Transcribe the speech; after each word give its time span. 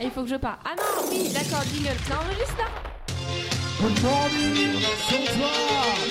Et 0.00 0.04
il 0.04 0.10
faut 0.10 0.22
que 0.22 0.30
je 0.30 0.36
parle. 0.36 0.56
Ah 0.64 0.74
non, 0.78 1.08
oui, 1.10 1.28
d'accord, 1.28 1.62
jingle. 1.70 1.94
Ça 2.08 2.14
enregistre 2.18 2.56
là 2.56 2.64
Good 3.82 4.02
morning, 4.02 4.80
Sonntag! 5.08 6.10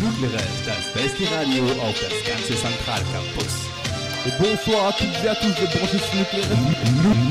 Nucleares, 0.00 0.64
das 0.64 0.92
beste 0.94 1.24
Radio 1.30 1.64
auf 1.82 2.00
das 2.00 2.24
ganze 2.26 2.54
Zentralcampus. 2.54 3.68
Et 4.26 4.32
bonsoir 4.40 4.88
à 4.88 4.92
toutes 4.92 5.24
et 5.24 5.28
à 5.28 5.34
tous 5.34 5.48
de 5.48 5.66
brancher 5.76 5.98
sur 5.98 6.16
Nucléaire. 6.16 6.46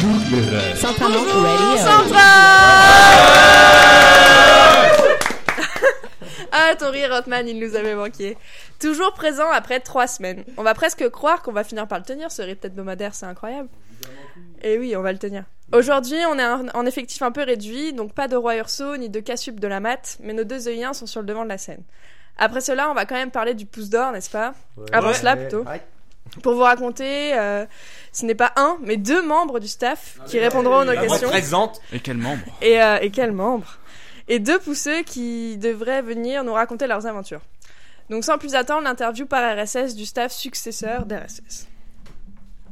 Nucleares. 0.03 0.77
Centralement 0.77 1.25
Radio. 1.41 2.15
Ah, 6.51 6.75
ton 6.75 6.91
rire, 6.91 7.11
Hotman, 7.11 7.47
il 7.47 7.59
nous 7.59 7.75
avait 7.75 7.95
manqué. 7.95 8.37
Toujours 8.79 9.13
présent 9.13 9.49
après 9.51 9.79
trois 9.79 10.07
semaines. 10.07 10.45
On 10.57 10.63
va 10.63 10.73
presque 10.75 11.09
croire 11.09 11.41
qu'on 11.41 11.51
va 11.51 11.63
finir 11.63 11.87
par 11.87 11.97
le 11.97 12.05
tenir, 12.05 12.31
ce 12.31 12.43
rythme 12.43 12.67
hebdomadaire, 12.67 13.15
c'est 13.15 13.25
incroyable. 13.25 13.67
Et 14.61 14.77
oui, 14.77 14.95
on 14.95 15.01
va 15.01 15.11
le 15.11 15.17
tenir. 15.19 15.43
Aujourd'hui, 15.73 16.17
on 16.29 16.37
est 16.37 16.43
un- 16.43 16.67
en 16.73 16.85
effectif 16.85 17.21
un 17.21 17.31
peu 17.31 17.43
réduit, 17.43 17.91
donc 17.93 18.13
pas 18.13 18.27
de 18.27 18.35
Roi 18.35 18.55
Urso 18.57 18.97
ni 18.97 19.09
de 19.09 19.19
Cassup 19.19 19.59
de 19.59 19.67
la 19.67 19.79
mat, 19.79 20.17
mais 20.21 20.33
nos 20.33 20.43
deux 20.43 20.67
œillens 20.67 20.93
sont 20.93 21.07
sur 21.07 21.21
le 21.21 21.27
devant 21.27 21.43
de 21.43 21.49
la 21.49 21.57
scène. 21.57 21.81
Après 22.37 22.61
cela, 22.61 22.89
on 22.91 22.93
va 22.93 23.05
quand 23.05 23.15
même 23.15 23.31
parler 23.31 23.53
du 23.53 23.65
pouce 23.65 23.89
d'or, 23.89 24.11
n'est-ce 24.11 24.29
pas? 24.29 24.53
Avant 24.91 25.13
cela, 25.13 25.35
plutôt. 25.35 25.63
Pour 26.43 26.53
vous 26.53 26.61
raconter, 26.61 27.33
euh, 27.37 27.65
ce 28.11 28.25
n'est 28.25 28.35
pas 28.35 28.51
un, 28.55 28.77
mais 28.81 28.97
deux 28.97 29.21
membres 29.25 29.59
du 29.59 29.67
staff 29.67 30.19
qui 30.27 30.39
répondront 30.39 30.79
à 30.79 30.85
nos 30.85 30.91
questions. 31.07 31.27
Représente. 31.27 31.79
Et 31.93 31.99
quel 31.99 32.17
membre? 32.17 32.41
Et, 32.61 32.81
euh, 32.81 32.97
et 33.01 33.09
quels 33.11 33.31
membres 33.31 33.77
Et 34.27 34.39
deux 34.39 34.59
pousseux 34.59 35.03
qui 35.03 35.57
devraient 35.57 36.01
venir 36.01 36.43
nous 36.43 36.53
raconter 36.53 36.87
leurs 36.87 37.05
aventures. 37.05 37.41
Donc 38.09 38.23
sans 38.23 38.37
plus 38.37 38.55
attendre, 38.55 38.81
l'interview 38.83 39.25
par 39.25 39.41
RSS 39.57 39.95
du 39.95 40.05
staff 40.05 40.31
successeur 40.31 41.05
d'RSS. 41.05 41.67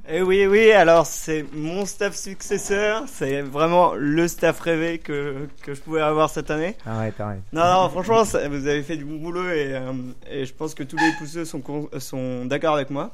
Eh 0.10 0.22
oui, 0.22 0.46
oui, 0.48 0.72
alors 0.74 1.06
c'est 1.06 1.46
mon 1.54 1.86
staff 1.86 2.14
successeur, 2.14 3.04
c'est 3.08 3.42
vraiment 3.42 3.94
le 3.96 4.28
staff 4.28 4.60
rêvé 4.60 5.00
que, 5.00 5.48
que 5.62 5.74
je 5.74 5.80
pouvais 5.80 6.02
avoir 6.02 6.30
cette 6.30 6.52
année. 6.52 6.76
Arrête, 6.86 7.18
arrête. 7.22 7.42
Non, 7.54 7.64
non, 7.64 7.90
franchement, 7.90 8.26
ça- 8.26 8.50
vous 8.50 8.68
avez 8.68 8.84
fait 8.84 8.98
du 8.98 9.06
bon 9.06 9.16
boulot 9.16 9.48
et, 9.50 9.74
euh, 9.74 9.94
et 10.30 10.46
je 10.46 10.54
pense 10.54 10.74
que 10.76 10.84
tous 10.84 10.98
les 10.98 11.12
pousseux 11.18 11.46
sont, 11.46 11.64
sont 12.00 12.46
d'accord 12.46 12.76
avec 12.76 12.90
moi. 12.90 13.12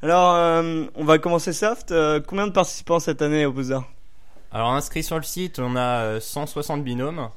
Alors, 0.00 0.32
euh, 0.36 0.84
on 0.94 1.04
va 1.04 1.18
commencer 1.18 1.52
soft. 1.52 1.90
Euh, 1.90 2.20
combien 2.24 2.46
de 2.46 2.52
participants 2.52 3.00
cette 3.00 3.20
année 3.20 3.44
au 3.44 3.52
Pousseur 3.52 3.82
Alors 4.52 4.70
inscrit 4.70 5.02
sur 5.02 5.16
le 5.16 5.24
site, 5.24 5.58
on 5.58 5.74
a 5.74 6.04
euh, 6.04 6.20
160 6.20 6.84
binômes. 6.84 7.30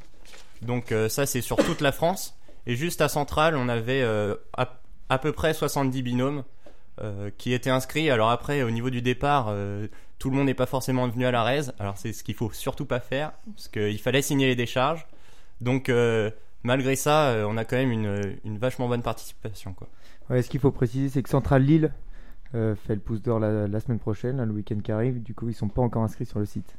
Donc 0.61 0.92
euh, 0.92 1.09
ça 1.09 1.26
c'est 1.26 1.42
sur 1.42 1.58
toute 1.58 1.81
la 1.81 1.92
France. 1.92 2.38
Et 2.67 2.76
juste 2.76 3.02
à 3.02 3.09
Centrale, 3.09 3.56
on 3.58 3.67
avait 3.67 4.04
euh, 4.04 4.36
à, 4.56 4.76
à 5.09 5.17
peu 5.17 5.31
près 5.31 5.56
70 5.56 6.04
binômes 6.04 6.44
euh, 7.00 7.30
qui 7.38 7.53
étaient 7.53 7.70
inscrits. 7.70 8.09
Alors 8.09 8.30
après, 8.30 8.64
au 8.64 8.72
niveau 8.72 8.89
du 8.89 9.02
départ, 9.02 9.47
euh, 9.50 9.88
tout 10.20 10.30
le 10.30 10.36
monde 10.36 10.45
n'est 10.45 10.53
pas 10.53 10.66
forcément 10.66 11.08
venu 11.08 11.25
à 11.25 11.31
la 11.31 11.44
raise. 11.44 11.73
Alors 11.80 11.98
c'est 11.98 12.14
ce 12.14 12.23
qu'il 12.23 12.36
faut 12.36 12.52
surtout 12.52 12.86
pas 12.86 13.00
faire, 13.00 13.31
parce 13.56 13.67
qu'il 13.67 14.00
fallait 14.00 14.22
signer 14.22 14.48
les 14.48 14.56
décharges. 14.56 15.08
Donc 15.61 15.89
euh, 15.89 16.30
malgré 16.64 16.95
ça, 16.95 17.30
euh, 17.30 17.45
on 17.48 17.58
a 17.58 17.66
quand 17.66 17.78
même 17.78 17.92
une, 17.92 18.38
une 18.44 18.58
vachement 18.58 18.88
bonne 18.88 19.02
participation. 19.02 19.73
Quoi. 19.73 19.88
Ouais, 20.30 20.42
ce 20.42 20.50
qu'il 20.50 20.59
faut 20.59 20.72
préciser, 20.72 21.09
c'est 21.09 21.23
que 21.23 21.30
Central 21.30 21.64
Lille 21.64 21.92
euh, 22.53 22.75
fait 22.75 22.95
le 22.95 23.02
pouce 23.02 23.22
d'or 23.22 23.39
la, 23.39 23.67
la 23.67 23.80
semaine 23.80 24.00
prochaine, 24.00 24.38
là, 24.38 24.45
le 24.45 24.52
week-end 24.52 24.80
qui 24.83 24.92
arrive. 24.92 25.22
Du 25.23 25.33
coup, 25.33 25.50
ils 25.50 25.55
sont 25.55 25.70
pas 25.70 25.81
encore 25.81 26.03
inscrits 26.03 26.26
sur 26.26 26.39
le 26.39 26.45
site. 26.45 26.76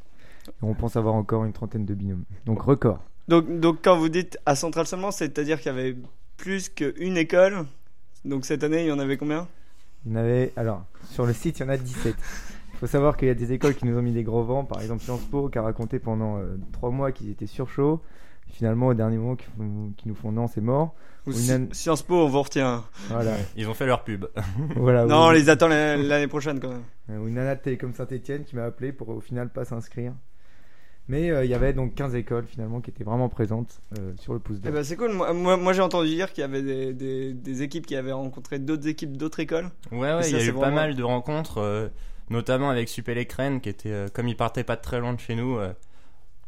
Et 0.48 0.50
on 0.62 0.74
pense 0.74 0.96
avoir 0.96 1.14
encore 1.14 1.44
une 1.44 1.52
trentaine 1.52 1.84
de 1.86 1.94
binômes. 1.94 2.24
Donc 2.46 2.62
record. 2.62 3.00
donc, 3.28 3.60
donc, 3.60 3.78
quand 3.82 3.96
vous 3.96 4.08
dites 4.08 4.38
à 4.46 4.54
Centrale 4.56 4.86
seulement, 4.86 5.10
c'est-à-dire 5.10 5.58
qu'il 5.58 5.66
y 5.66 5.74
avait 5.74 5.96
plus 6.36 6.68
qu'une 6.68 7.16
école. 7.16 7.64
Donc 8.24 8.44
cette 8.44 8.64
année, 8.64 8.82
il 8.82 8.88
y 8.88 8.92
en 8.92 8.98
avait 8.98 9.16
combien? 9.16 9.48
Il 10.06 10.12
y 10.12 10.14
en 10.14 10.18
avait. 10.18 10.52
Alors, 10.56 10.84
sur 11.10 11.26
le 11.26 11.32
site, 11.32 11.58
il 11.58 11.62
y 11.62 11.66
en 11.66 11.68
a 11.68 11.76
17. 11.76 12.14
Il 12.72 12.78
faut 12.78 12.86
savoir 12.86 13.16
qu'il 13.16 13.28
y 13.28 13.30
a 13.30 13.34
des 13.34 13.52
écoles 13.52 13.74
qui 13.76 13.86
nous 13.86 13.96
ont 13.96 14.02
mis 14.02 14.12
des 14.12 14.24
gros 14.24 14.42
vents. 14.42 14.64
Par 14.64 14.80
exemple, 14.82 15.02
Sciences 15.02 15.24
Po 15.24 15.48
qui 15.48 15.58
a 15.58 15.62
raconté 15.62 15.98
pendant 16.00 16.40
3 16.72 16.90
mois 16.90 17.12
qu'ils 17.12 17.30
étaient 17.30 17.46
surchauds. 17.46 18.00
Finalement, 18.50 18.88
au 18.88 18.94
dernier 18.94 19.16
moment, 19.16 19.36
qui, 19.36 19.46
font- 19.56 19.92
qui 19.96 20.08
nous 20.08 20.14
font 20.14 20.30
non, 20.32 20.46
c'est 20.46 20.60
mort. 20.60 20.94
Ou 21.26 21.30
Une 21.30 21.36
Sci- 21.36 21.52
année- 21.52 21.68
Sciences 21.72 22.02
Po, 22.02 22.16
on 22.16 22.28
vous 22.28 22.42
retient. 22.42 22.84
Voilà. 23.08 23.34
Ils 23.56 23.66
ont 23.68 23.72
fait 23.74 23.86
leur 23.86 24.02
pub. 24.04 24.26
voilà 24.76 25.06
Non, 25.06 25.26
on 25.26 25.30
les 25.30 25.48
attend 25.48 25.68
la- 25.68 25.96
l'année 25.96 26.26
prochaine 26.26 26.58
quand 26.60 26.68
même. 26.68 26.82
Euh, 27.10 27.18
ou 27.18 27.28
une 27.28 27.34
nana 27.34 27.54
de 27.54 27.60
Télécom 27.60 27.94
Saint-Etienne 27.94 28.44
qui 28.44 28.56
m'a 28.56 28.64
appelé 28.64 28.92
pour 28.92 29.08
au 29.08 29.20
final 29.20 29.48
pas 29.48 29.64
s'inscrire. 29.64 30.12
Mais 31.08 31.30
euh, 31.30 31.44
il 31.44 31.50
y 31.50 31.54
avait 31.54 31.72
donc 31.72 31.94
15 31.94 32.14
écoles 32.14 32.46
finalement 32.46 32.80
qui 32.80 32.90
étaient 32.90 33.04
vraiment 33.04 33.28
présentes 33.28 33.80
euh, 33.98 34.12
sur 34.20 34.32
le 34.34 34.38
pouce 34.38 34.58
Eh 34.58 34.62
d'or. 34.62 34.72
ben, 34.72 34.84
c'est 34.84 34.96
cool. 34.96 35.12
Moi, 35.12 35.32
moi, 35.32 35.56
moi, 35.56 35.72
j'ai 35.72 35.82
entendu 35.82 36.08
dire 36.08 36.32
qu'il 36.32 36.42
y 36.42 36.44
avait 36.44 36.62
des, 36.62 36.92
des, 36.94 37.32
des 37.34 37.62
équipes 37.62 37.86
qui 37.86 37.96
avaient 37.96 38.12
rencontré 38.12 38.58
d'autres 38.58 38.86
équipes 38.86 39.16
d'autres 39.16 39.40
écoles. 39.40 39.70
Ouais, 39.90 39.98
Et 39.98 40.14
ouais, 40.14 40.30
il 40.30 40.32
y 40.32 40.36
a 40.36 40.44
eu 40.44 40.52
pas 40.52 40.70
mal 40.70 40.94
de 40.94 41.02
rencontres, 41.02 41.58
euh, 41.58 41.88
notamment 42.30 42.70
avec 42.70 42.88
Supélec-Rennes, 42.88 43.60
qui 43.60 43.68
était, 43.68 43.90
euh, 43.90 44.08
comme 44.12 44.28
il 44.28 44.36
partait 44.36 44.64
pas 44.64 44.76
de 44.76 44.80
très 44.82 45.00
loin 45.00 45.12
de 45.12 45.20
chez 45.20 45.34
nous, 45.34 45.58
euh, 45.58 45.72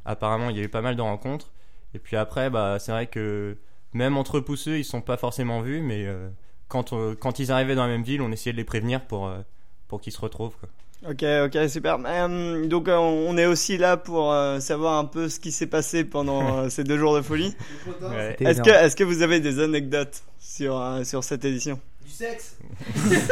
apparemment 0.04 0.50
il 0.50 0.56
y 0.56 0.60
a 0.60 0.64
eu 0.64 0.68
pas 0.68 0.82
mal 0.82 0.96
de 0.96 1.02
rencontres. 1.02 1.52
Et 1.94 1.98
puis 1.98 2.16
après, 2.16 2.50
bah, 2.50 2.78
c'est 2.80 2.92
vrai 2.92 3.06
que 3.06 3.56
même 3.92 4.16
entre 4.16 4.40
pousseux, 4.40 4.78
ils 4.78 4.84
sont 4.84 5.00
pas 5.02 5.16
forcément 5.16 5.60
vus, 5.62 5.80
mais 5.82 6.06
euh, 6.06 6.28
quand, 6.68 6.92
on- 6.92 7.14
quand 7.16 7.38
ils 7.38 7.52
arrivaient 7.52 7.74
dans 7.76 7.84
la 7.86 7.92
même 7.92 8.02
ville, 8.04 8.22
on 8.22 8.32
essayait 8.32 8.52
de 8.52 8.58
les 8.58 8.64
prévenir 8.64 9.04
pour, 9.06 9.26
euh, 9.28 9.40
pour 9.88 10.00
qu'ils 10.00 10.12
se 10.12 10.20
retrouvent. 10.20 10.56
Quoi. 10.58 10.68
Ok, 11.08 11.22
ok, 11.22 11.68
super. 11.68 11.98
Euh, 12.06 12.66
donc, 12.66 12.88
euh, 12.88 12.96
on 12.96 13.36
est 13.36 13.44
aussi 13.44 13.76
là 13.76 13.98
pour 13.98 14.32
euh, 14.32 14.58
savoir 14.60 14.98
un 14.98 15.04
peu 15.04 15.28
ce 15.28 15.38
qui 15.38 15.52
s'est 15.52 15.66
passé 15.66 16.02
pendant 16.04 16.58
euh, 16.64 16.68
ces 16.70 16.82
deux 16.82 16.96
jours 16.96 17.14
de 17.14 17.20
folie. 17.20 17.54
Ouais. 18.00 18.36
Est-ce 18.40 18.62
que, 18.62 18.70
est-ce 18.70 18.96
que 18.96 19.04
vous 19.04 19.20
avez 19.20 19.40
des 19.40 19.60
anecdotes 19.60 20.22
sur, 20.38 20.80
euh, 20.80 21.04
sur 21.04 21.22
cette 21.22 21.44
édition? 21.44 21.78
Du 22.04 22.10
sexe 22.10 22.56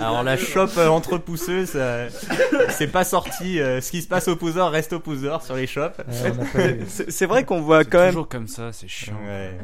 Alors 0.00 0.22
la 0.22 0.36
chope 0.36 0.76
euh, 0.78 0.88
entre 0.88 1.18
pousseux, 1.18 1.66
ça- 1.66 2.08
c'est 2.70 2.88
pas 2.88 3.04
sorti. 3.04 3.60
euh, 3.60 3.80
ce 3.80 3.90
qui 3.90 4.02
se 4.02 4.08
passe 4.08 4.28
au 4.28 4.36
pousseur 4.36 4.70
reste 4.70 4.92
au 4.92 5.00
pousseur 5.00 5.42
sur 5.42 5.54
les 5.54 5.64
eu- 5.66 6.84
C'est 7.08 7.26
vrai 7.26 7.44
qu'on 7.44 7.60
voit 7.60 7.84
quand 7.84 7.98
même, 7.98 8.10
Toujours 8.10 8.28
comme 8.28 8.48
ça, 8.48 8.72
c'est 8.72 8.88
chiant. 8.88 9.14
Ouais. 9.26 9.58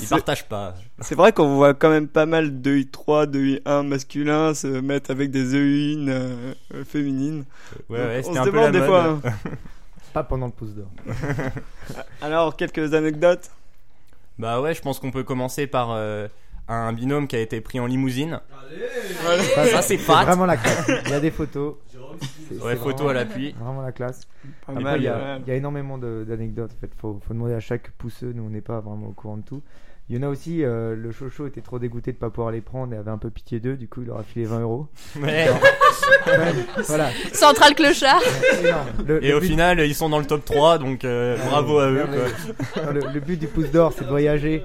Ils 0.00 0.08
partagent 0.08 0.48
pas. 0.48 0.74
c'est 1.00 1.14
vrai 1.14 1.32
qu'on 1.32 1.56
voit 1.56 1.74
quand 1.74 1.90
même 1.90 2.08
pas 2.08 2.26
mal 2.26 2.60
de 2.62 2.76
I3, 2.76 3.26
de 3.26 3.40
I1 3.40 3.86
masculins 3.86 4.54
se 4.54 4.66
mettre 4.66 5.10
avec 5.10 5.30
des 5.30 5.54
EI 5.56 5.96
euh, 6.08 6.54
euh, 6.74 6.84
féminines. 6.84 7.44
Ouais, 7.88 7.98
Donc, 7.98 8.08
ouais, 8.08 8.22
on 8.26 8.34
se 8.34 8.38
un 8.38 8.44
peu 8.44 8.50
demande 8.52 8.64
la 8.66 8.72
des 8.72 8.78
mode. 8.78 8.88
fois. 8.88 9.04
hein. 9.04 9.20
Pas 10.12 10.24
pendant 10.24 10.46
le 10.46 10.52
pouce 10.52 10.74
d'or. 10.74 10.88
Alors, 12.20 12.56
quelques 12.56 12.94
anecdotes. 12.94 13.48
Bah 14.40 14.60
ouais, 14.60 14.74
je 14.74 14.80
pense 14.82 14.98
qu'on 14.98 15.10
peut 15.10 15.22
commencer 15.24 15.66
par 15.66 15.90
euh, 15.92 16.28
un 16.68 16.92
binôme 16.92 17.26
qui 17.28 17.36
a 17.36 17.40
été 17.40 17.60
pris 17.60 17.78
en 17.80 17.86
limousine. 17.86 18.40
Ça, 19.54 19.66
Ça 19.66 19.82
c'est 19.82 19.98
pas. 19.98 20.24
vraiment 20.24 20.46
la 20.46 20.56
classe. 20.56 20.88
Il 21.06 21.10
y 21.10 21.14
a 21.14 21.20
des 21.20 21.30
photos. 21.30 21.74
C'est- 21.86 21.98
Ouais, 22.62 22.72
c'est 22.72 22.76
photo 22.76 23.04
vraiment- 23.04 23.08
à 23.10 23.12
l'appui. 23.14 23.52
Vraiment 23.60 23.82
la 23.82 23.92
classe. 23.92 24.22
Pas 24.66 24.72
Après, 24.72 24.82
mal, 24.82 25.00
il 25.00 25.04
y, 25.04 25.08
a, 25.08 25.14
ouais. 25.16 25.40
il 25.46 25.48
y 25.48 25.52
a 25.52 25.54
énormément 25.54 25.98
de- 25.98 26.24
d'anecdotes. 26.26 26.72
En 26.76 26.80
fait, 26.80 26.90
faut, 26.98 27.20
faut 27.26 27.32
demander 27.34 27.54
à 27.54 27.60
chaque 27.60 27.90
pousseux. 27.92 28.32
Nous, 28.34 28.42
on 28.42 28.50
n'est 28.50 28.60
pas 28.60 28.80
vraiment 28.80 29.06
au 29.08 29.12
courant 29.12 29.36
de 29.36 29.42
tout. 29.44 29.62
Il 30.10 30.16
y 30.16 30.18
en 30.18 30.22
a 30.24 30.28
aussi, 30.28 30.64
euh, 30.64 30.96
le 30.96 31.12
Chocho 31.12 31.46
était 31.46 31.60
trop 31.60 31.78
dégoûté 31.78 32.10
de 32.10 32.16
pas 32.16 32.30
pouvoir 32.30 32.50
les 32.50 32.60
prendre 32.60 32.92
et 32.92 32.96
avait 32.96 33.12
un 33.12 33.16
peu 33.16 33.30
pitié 33.30 33.60
d'eux. 33.60 33.76
Du 33.76 33.86
coup, 33.86 34.00
il 34.02 34.08
leur 34.08 34.18
a 34.18 34.24
filé 34.24 34.44
20 34.44 34.58
euros. 34.60 34.88
Ouais. 35.22 35.46
Ouais, 36.26 36.52
voilà. 36.86 37.10
Central 37.32 37.74
Clochard. 37.76 38.20
Le- 39.06 39.24
Et 39.24 39.28
le 39.28 39.36
au 39.36 39.40
but- 39.40 39.46
final, 39.46 39.78
ils 39.80 39.94
sont 39.94 40.08
dans 40.08 40.18
le 40.18 40.24
top 40.26 40.44
3, 40.44 40.78
donc 40.78 41.04
euh, 41.04 41.36
bravo 41.48 41.78
à 41.78 41.88
eux. 41.90 42.04
Quoi. 42.06 42.82
non, 42.86 42.92
le, 42.92 43.00
le 43.14 43.20
but 43.20 43.38
du 43.38 43.46
pouce 43.46 43.70
d'or, 43.70 43.92
c'est 43.96 44.02
de 44.04 44.08
voyager 44.10 44.64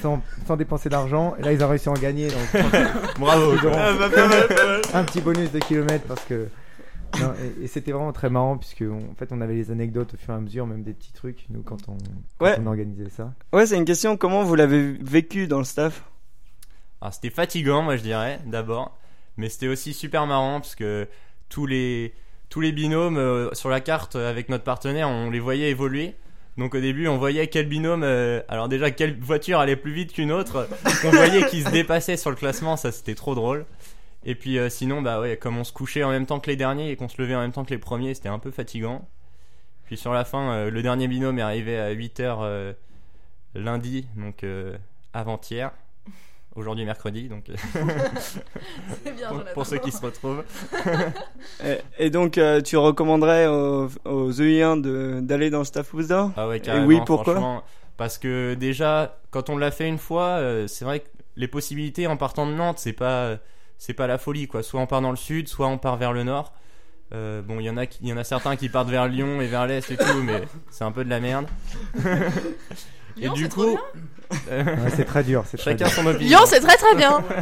sans, 0.00 0.22
sans 0.46 0.56
dépenser 0.56 0.88
d'argent. 0.88 1.34
Et 1.40 1.42
là, 1.42 1.52
ils 1.52 1.64
ont 1.64 1.68
réussi 1.68 1.88
à 1.88 1.92
en 1.92 1.94
gagner. 1.94 2.28
Donc, 2.28 2.72
Bravo. 3.18 3.52
Ah, 3.74 3.92
bah, 3.98 4.08
pas 4.08 4.28
mal. 4.28 4.80
un 4.94 5.02
petit 5.04 5.20
bonus 5.20 5.50
de 5.50 5.58
kilomètres 5.58 6.04
parce 6.06 6.22
que. 6.24 6.46
non, 7.20 7.32
et 7.60 7.64
et 7.64 7.66
c'était 7.66 7.92
vraiment 7.92 8.12
très 8.12 8.30
marrant 8.30 8.56
puisque 8.58 8.82
on- 8.82 9.10
en 9.10 9.14
fait 9.14 9.30
on 9.32 9.40
avait 9.40 9.54
les 9.54 9.70
anecdotes 9.70 10.14
au 10.14 10.16
fur 10.16 10.32
et 10.34 10.36
à 10.36 10.40
mesure, 10.40 10.66
même 10.66 10.82
des 10.82 10.92
petits 10.92 11.12
trucs 11.12 11.46
nous 11.50 11.62
quand 11.62 11.88
on, 11.88 11.96
quand 12.38 12.44
Ouais. 12.46 12.56
on 12.60 12.66
organisait 12.66 13.10
ça. 13.10 13.32
Ouais, 13.52 13.66
c'est 13.66 13.76
une 13.76 13.84
question. 13.84 14.16
Comment 14.16 14.42
vous 14.44 14.54
l'avez 14.54 14.92
vécu 15.00 15.46
dans 15.46 15.58
le 15.58 15.64
staff? 15.64 16.04
Alors 17.00 17.12
c'était 17.14 17.30
fatigant, 17.30 17.82
moi 17.82 17.96
je 17.96 18.02
dirais, 18.02 18.40
d'abord. 18.46 18.96
Mais 19.36 19.48
c'était 19.48 19.68
aussi 19.68 19.92
super 19.92 20.26
marrant 20.26 20.60
parce 20.60 20.74
que 20.76 21.08
tous 21.48 21.66
les, 21.66 22.14
tous 22.50 22.60
les 22.60 22.72
binômes 22.72 23.16
euh, 23.16 23.52
sur 23.52 23.68
la 23.68 23.80
carte 23.80 24.16
euh, 24.16 24.30
avec 24.30 24.48
notre 24.48 24.64
partenaire, 24.64 25.08
on 25.08 25.30
les 25.30 25.40
voyait 25.40 25.70
évoluer. 25.70 26.14
Donc 26.56 26.76
au 26.76 26.80
début, 26.80 27.08
on 27.08 27.18
voyait 27.18 27.48
quel 27.48 27.68
binôme, 27.68 28.04
euh, 28.04 28.40
alors 28.48 28.68
déjà 28.68 28.92
quelle 28.92 29.18
voiture 29.20 29.58
allait 29.58 29.74
plus 29.74 29.92
vite 29.92 30.12
qu'une 30.12 30.30
autre. 30.30 30.68
on 31.04 31.10
voyait 31.10 31.44
qu'ils 31.48 31.64
se 31.64 31.70
dépassaient 31.70 32.16
sur 32.16 32.30
le 32.30 32.36
classement, 32.36 32.76
ça 32.76 32.92
c'était 32.92 33.16
trop 33.16 33.34
drôle. 33.34 33.66
Et 34.24 34.34
puis 34.34 34.58
euh, 34.58 34.68
sinon, 34.70 35.02
bah 35.02 35.20
ouais, 35.20 35.36
comme 35.36 35.58
on 35.58 35.64
se 35.64 35.72
couchait 35.72 36.02
en 36.04 36.10
même 36.10 36.26
temps 36.26 36.40
que 36.40 36.50
les 36.50 36.56
derniers 36.56 36.90
et 36.90 36.96
qu'on 36.96 37.08
se 37.08 37.20
levait 37.20 37.34
en 37.34 37.40
même 37.40 37.52
temps 37.52 37.64
que 37.64 37.70
les 37.70 37.78
premiers, 37.78 38.14
c'était 38.14 38.28
un 38.30 38.38
peu 38.38 38.50
fatigant. 38.50 39.06
Puis 39.84 39.96
sur 39.98 40.12
la 40.14 40.24
fin, 40.24 40.50
euh, 40.52 40.70
le 40.70 40.82
dernier 40.82 41.08
binôme 41.08 41.38
est 41.38 41.42
arrivé 41.42 41.78
à 41.78 41.92
8h 41.94 42.74
lundi, 43.54 44.06
donc 44.16 44.44
euh, 44.44 44.76
avant-hier. 45.12 45.70
Aujourd'hui 46.56 46.84
mercredi, 46.84 47.28
donc 47.28 47.50
euh, 47.50 47.54
C'est 49.04 49.12
bien, 49.16 49.28
pour, 49.28 49.44
pour 49.54 49.66
ceux 49.66 49.78
qui 49.78 49.90
se 49.90 50.00
retrouvent. 50.00 50.44
et, 51.64 51.78
et 51.98 52.10
donc, 52.10 52.38
euh, 52.38 52.60
tu 52.60 52.76
recommanderais 52.76 53.48
aux, 53.48 53.88
aux 54.04 54.30
EI1 54.30 54.80
de- 54.80 55.18
d'aller 55.20 55.50
dans 55.50 55.58
le 55.60 55.64
staff 55.64 55.88
pouce 55.88 56.06
d'or 56.08 56.30
Ah 56.36 56.46
ouais, 56.46 56.60
carrément, 56.60 56.86
oui, 56.86 57.00
pourquoi? 57.04 57.64
Parce 57.96 58.18
que 58.18 58.54
déjà, 58.54 59.18
quand 59.30 59.50
on 59.50 59.56
l'a 59.56 59.72
fait 59.72 59.88
une 59.88 59.98
fois, 59.98 60.26
euh, 60.38 60.68
c'est 60.68 60.84
vrai 60.84 61.00
que 61.00 61.08
les 61.36 61.48
possibilités 61.48 62.06
en 62.06 62.16
partant 62.16 62.46
de 62.46 62.52
Nantes, 62.52 62.78
c'est 62.78 62.92
pas, 62.92 63.38
c'est 63.84 63.92
pas 63.94 64.06
la 64.06 64.16
folie, 64.16 64.46
quoi. 64.48 64.62
Soit 64.62 64.80
on 64.80 64.86
part 64.86 65.02
dans 65.02 65.10
le 65.10 65.16
sud, 65.16 65.46
soit 65.46 65.66
on 65.68 65.76
part 65.76 65.96
vers 65.98 66.12
le 66.14 66.22
nord. 66.24 66.54
Euh, 67.12 67.42
bon, 67.42 67.60
il 67.60 67.64
y 67.66 67.70
en 67.70 67.76
a, 67.76 67.84
il 67.84 68.08
y 68.08 68.12
en 68.12 68.16
a 68.16 68.24
certains 68.24 68.56
qui 68.56 68.70
partent 68.70 68.88
vers 68.88 69.06
Lyon 69.08 69.42
et 69.42 69.46
vers 69.46 69.66
l'est 69.66 69.90
et 69.90 69.96
tout, 69.98 70.22
mais 70.22 70.42
c'est 70.70 70.84
un 70.84 70.90
peu 70.92 71.04
de 71.04 71.10
la 71.10 71.20
merde. 71.20 71.46
et 73.16 73.20
Lyon, 73.20 73.32
du 73.34 73.42
c'est 73.42 73.48
trop 73.50 73.76
coup, 73.76 73.78
Ouais, 74.50 74.90
c'est 74.96 75.04
très 75.04 75.22
dur. 75.22 75.44
C'est 75.46 75.58
très 75.58 75.72
chacun 75.72 75.84
dur. 75.84 75.94
son 75.94 76.06
opinion. 76.06 76.28
Lyon, 76.28 76.46
c'est 76.46 76.60
très 76.60 76.76
très 76.76 76.94
bien. 76.96 77.22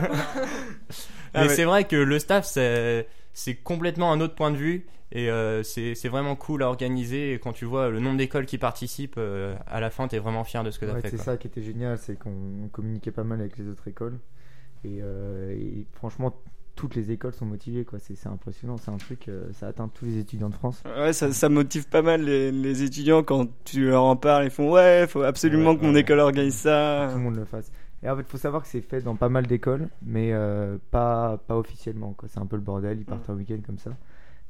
Ah 1.34 1.44
Mais 1.44 1.48
c'est 1.48 1.64
vrai 1.64 1.84
que 1.84 1.96
le 1.96 2.18
staff, 2.18 2.44
c'est 2.44 3.06
c'est 3.32 3.54
complètement 3.54 4.12
un 4.12 4.20
autre 4.20 4.34
point 4.34 4.50
de 4.50 4.56
vue. 4.58 4.84
Et 5.12 5.30
euh, 5.30 5.62
c'est 5.62 5.94
c'est 5.94 6.08
vraiment 6.10 6.36
cool 6.36 6.62
à 6.62 6.68
organiser. 6.68 7.32
Et 7.32 7.38
quand 7.38 7.54
tu 7.54 7.64
vois 7.64 7.88
le 7.88 8.00
nombre 8.00 8.18
d'écoles 8.18 8.44
qui 8.44 8.58
participent, 8.58 9.14
euh, 9.16 9.54
à 9.66 9.80
la 9.80 9.88
fin, 9.88 10.08
t'es 10.08 10.18
vraiment 10.18 10.44
fier 10.44 10.62
de 10.62 10.70
ce 10.70 10.78
que 10.78 10.84
t'as 10.84 10.92
Ouais, 10.92 11.00
fait. 11.00 11.08
c'est 11.08 11.16
quoi. 11.16 11.24
ça 11.24 11.36
qui 11.38 11.46
était 11.46 11.62
génial, 11.62 11.96
c'est 11.96 12.18
qu'on 12.18 12.68
communiquait 12.70 13.12
pas 13.12 13.24
mal 13.24 13.40
avec 13.40 13.56
les 13.56 13.66
autres 13.68 13.88
écoles. 13.88 14.18
Et, 14.84 14.98
euh, 15.02 15.52
et 15.56 15.86
franchement, 15.92 16.34
toutes 16.74 16.94
les 16.96 17.10
écoles 17.12 17.34
sont 17.34 17.46
motivées. 17.46 17.84
quoi. 17.84 17.98
C'est 17.98 18.14
c'est 18.16 18.28
impressionnant. 18.28 18.76
C'est 18.78 18.90
un 18.90 18.96
truc, 18.96 19.28
euh, 19.28 19.52
ça 19.52 19.68
atteint 19.68 19.88
tous 19.88 20.04
les 20.06 20.18
étudiants 20.18 20.48
de 20.48 20.54
France. 20.54 20.82
Ouais, 20.86 21.12
ça, 21.12 21.32
ça 21.32 21.48
motive 21.48 21.88
pas 21.88 22.02
mal 22.02 22.22
les, 22.24 22.50
les 22.50 22.82
étudiants 22.82 23.22
quand 23.22 23.46
tu 23.64 23.86
leur 23.88 24.02
en 24.04 24.16
parles. 24.16 24.44
Ils 24.44 24.50
font 24.50 24.70
ouais, 24.72 25.06
faut 25.06 25.22
absolument 25.22 25.70
Ouais, 25.70 25.78
que 25.78 25.84
mon 25.84 25.94
ouais. 25.94 26.00
école 26.00 26.20
organise 26.20 26.54
ça. 26.56 27.08
Tout 27.12 27.18
le 27.18 27.24
monde 27.24 27.36
le 27.36 27.44
fasse. 27.44 27.70
Et 28.02 28.10
en 28.10 28.16
fait, 28.16 28.26
faut 28.28 28.38
savoir 28.38 28.62
que 28.62 28.68
c'est 28.68 28.80
fait 28.80 29.00
dans 29.00 29.14
pas 29.14 29.28
mal 29.28 29.46
d'écoles, 29.46 29.88
mais 30.02 30.32
euh, 30.32 30.76
pas, 30.90 31.38
pas 31.46 31.56
officiellement. 31.56 32.14
quoi. 32.14 32.28
C'est 32.28 32.40
un 32.40 32.46
peu 32.46 32.56
le 32.56 32.62
bordel. 32.62 32.98
Ils 32.98 33.04
partent 33.04 33.30
un 33.30 33.34
week-end 33.34 33.60
comme 33.64 33.78
ça. 33.78 33.90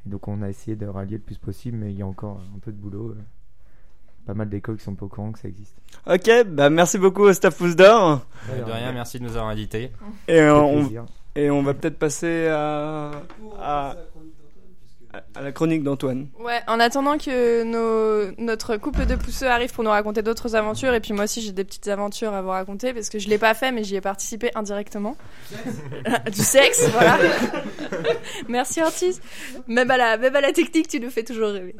Et 0.06 0.08
donc, 0.08 0.26
on 0.26 0.40
a 0.42 0.48
essayé 0.48 0.74
de 0.76 0.86
rallier 0.86 1.18
le 1.18 1.22
plus 1.22 1.36
possible, 1.38 1.76
mais 1.76 1.92
il 1.92 1.98
y 1.98 2.02
a 2.02 2.06
encore 2.06 2.40
un 2.56 2.58
peu 2.60 2.72
de 2.72 2.78
boulot. 2.78 3.10
euh. 3.10 3.16
Pas 4.26 4.34
mal 4.34 4.48
d'écoles 4.48 4.76
qui 4.76 4.84
sont 4.84 4.94
pas 4.94 5.06
au 5.06 5.08
courant 5.08 5.32
que 5.32 5.38
ça 5.40 5.48
existe. 5.48 5.74
Ok, 6.06 6.30
bah 6.46 6.70
merci 6.70 6.96
beaucoup 6.98 7.22
au 7.22 7.32
staff 7.32 7.60
d'Or. 7.74 8.20
De 8.48 8.70
rien, 8.70 8.92
merci 8.92 9.18
de 9.18 9.24
nous 9.24 9.30
avoir 9.36 9.48
invités. 9.48 9.90
Et 10.28 10.42
on, 10.42 10.80
plaisir. 10.80 11.04
et 11.34 11.50
on 11.50 11.62
va 11.62 11.74
peut-être 11.74 11.98
passer 11.98 12.46
à, 12.48 13.10
à, 13.60 13.96
à 15.34 15.42
la 15.42 15.52
chronique 15.52 15.82
d'Antoine. 15.82 16.28
Ouais, 16.38 16.60
en 16.68 16.78
attendant 16.80 17.18
que 17.18 17.64
nos, 17.64 18.32
notre 18.38 18.76
couple 18.76 19.06
de 19.06 19.16
pousseux 19.16 19.48
arrive 19.48 19.72
pour 19.72 19.82
nous 19.84 19.90
raconter 19.90 20.22
d'autres 20.22 20.54
aventures, 20.54 20.94
et 20.94 21.00
puis 21.00 21.12
moi 21.12 21.24
aussi 21.24 21.42
j'ai 21.42 21.52
des 21.52 21.64
petites 21.64 21.88
aventures 21.88 22.32
à 22.32 22.42
vous 22.42 22.48
raconter 22.50 22.94
parce 22.94 23.08
que 23.08 23.18
je 23.18 23.28
l'ai 23.28 23.38
pas 23.38 23.54
fait, 23.54 23.72
mais 23.72 23.82
j'y 23.84 23.96
ai 23.96 24.00
participé 24.00 24.50
indirectement. 24.54 25.16
du 26.32 26.40
sexe, 26.40 26.88
voilà. 26.92 27.18
Merci 28.48 28.80
Ortiz. 28.82 29.20
Même 29.66 29.90
à 29.90 29.96
la, 29.96 30.16
même 30.16 30.36
à 30.36 30.40
la 30.40 30.52
technique, 30.52 30.88
tu 30.88 31.00
nous 31.00 31.10
fais 31.10 31.24
toujours 31.24 31.48
rêver. 31.48 31.74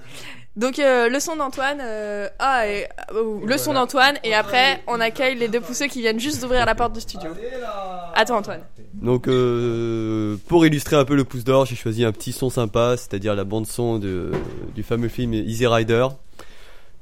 Donc 0.54 0.78
euh, 0.78 1.08
leçon 1.08 1.34
d'Antoine, 1.36 1.78
euh, 1.80 2.28
ah 2.38 2.68
et 2.68 2.86
euh, 3.14 3.40
leçon 3.46 3.72
d'Antoine, 3.72 4.18
et 4.22 4.34
après 4.34 4.82
on 4.86 5.00
accueille 5.00 5.34
les 5.34 5.48
deux 5.48 5.62
pousseux 5.62 5.86
qui 5.86 6.00
viennent 6.00 6.20
juste 6.20 6.42
d'ouvrir 6.42 6.66
la 6.66 6.74
porte 6.74 6.92
du 6.92 7.00
studio. 7.00 7.30
Attends 8.14 8.36
Antoine. 8.36 8.60
Donc 8.92 9.28
euh, 9.28 10.36
pour 10.48 10.66
illustrer 10.66 10.96
un 10.96 11.06
peu 11.06 11.16
le 11.16 11.24
pouce 11.24 11.44
d'or, 11.44 11.64
j'ai 11.64 11.74
choisi 11.74 12.04
un 12.04 12.12
petit 12.12 12.32
son 12.32 12.50
sympa, 12.50 12.96
c'est-à-dire 12.98 13.34
la 13.34 13.44
bande 13.44 13.66
son 13.66 13.98
de, 13.98 14.30
du 14.74 14.82
fameux 14.82 15.08
film 15.08 15.32
Easy 15.32 15.66
Rider. 15.66 16.06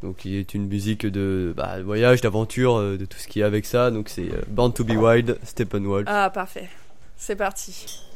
Donc 0.05 0.19
qui 0.19 0.37
est 0.37 0.55
une 0.55 0.69
musique 0.69 1.05
de 1.05 1.53
bah, 1.57 1.83
voyage, 1.83 2.21
d'aventure, 2.21 2.81
de 2.81 3.05
tout 3.05 3.19
ce 3.19 3.27
qui 3.27 3.41
est 3.41 3.45
avec 3.45 3.67
ça. 3.67 3.91
Donc 3.91 4.11
c'est 4.11 4.29
Born 4.49 4.73
to 4.73 4.85
be 4.85 4.93
Wild, 4.93 5.39
Steppenwolf. 5.43 6.05
Ah 6.09 6.31
parfait, 6.31 6.69
c'est 7.17 7.35
parti. 7.35 8.10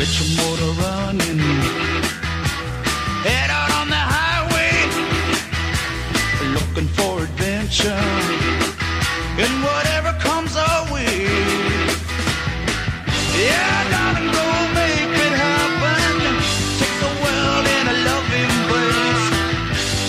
Get 0.00 0.16
your 0.18 0.30
motor 0.40 0.72
running. 0.80 1.40
Head 3.20 3.50
out 3.50 3.70
on 3.80 3.86
the 3.92 4.02
highway. 4.16 4.72
Looking 6.56 6.88
for 6.96 7.24
adventure. 7.28 8.04
And 9.44 9.54
whatever 9.62 10.16
comes 10.24 10.56
our 10.56 10.90
way. 10.90 11.28
Yeah, 13.44 13.76
darling, 13.92 14.32
go 14.32 14.46
make 14.80 15.14
it 15.26 15.34
happen. 15.44 16.16
Take 16.80 16.96
the 17.04 17.12
world 17.20 17.66
in 17.76 17.84
a 17.92 17.96
loving 18.08 18.48
embrace. 18.56 19.26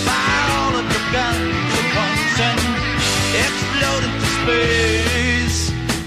Fire 0.08 0.48
all 0.56 0.74
of 0.80 0.86
your 0.88 1.06
guns 1.12 1.72
at 1.80 1.88
once 2.00 2.36
and 2.48 2.60
explode 3.44 4.04
into 4.08 4.28
space. 4.40 5.60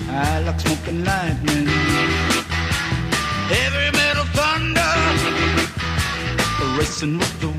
I 0.10 0.42
like 0.42 0.60
smoking 0.60 1.06
lightning 1.06 1.65
racing 6.96 7.18
with 7.18 7.42
the 7.42 7.55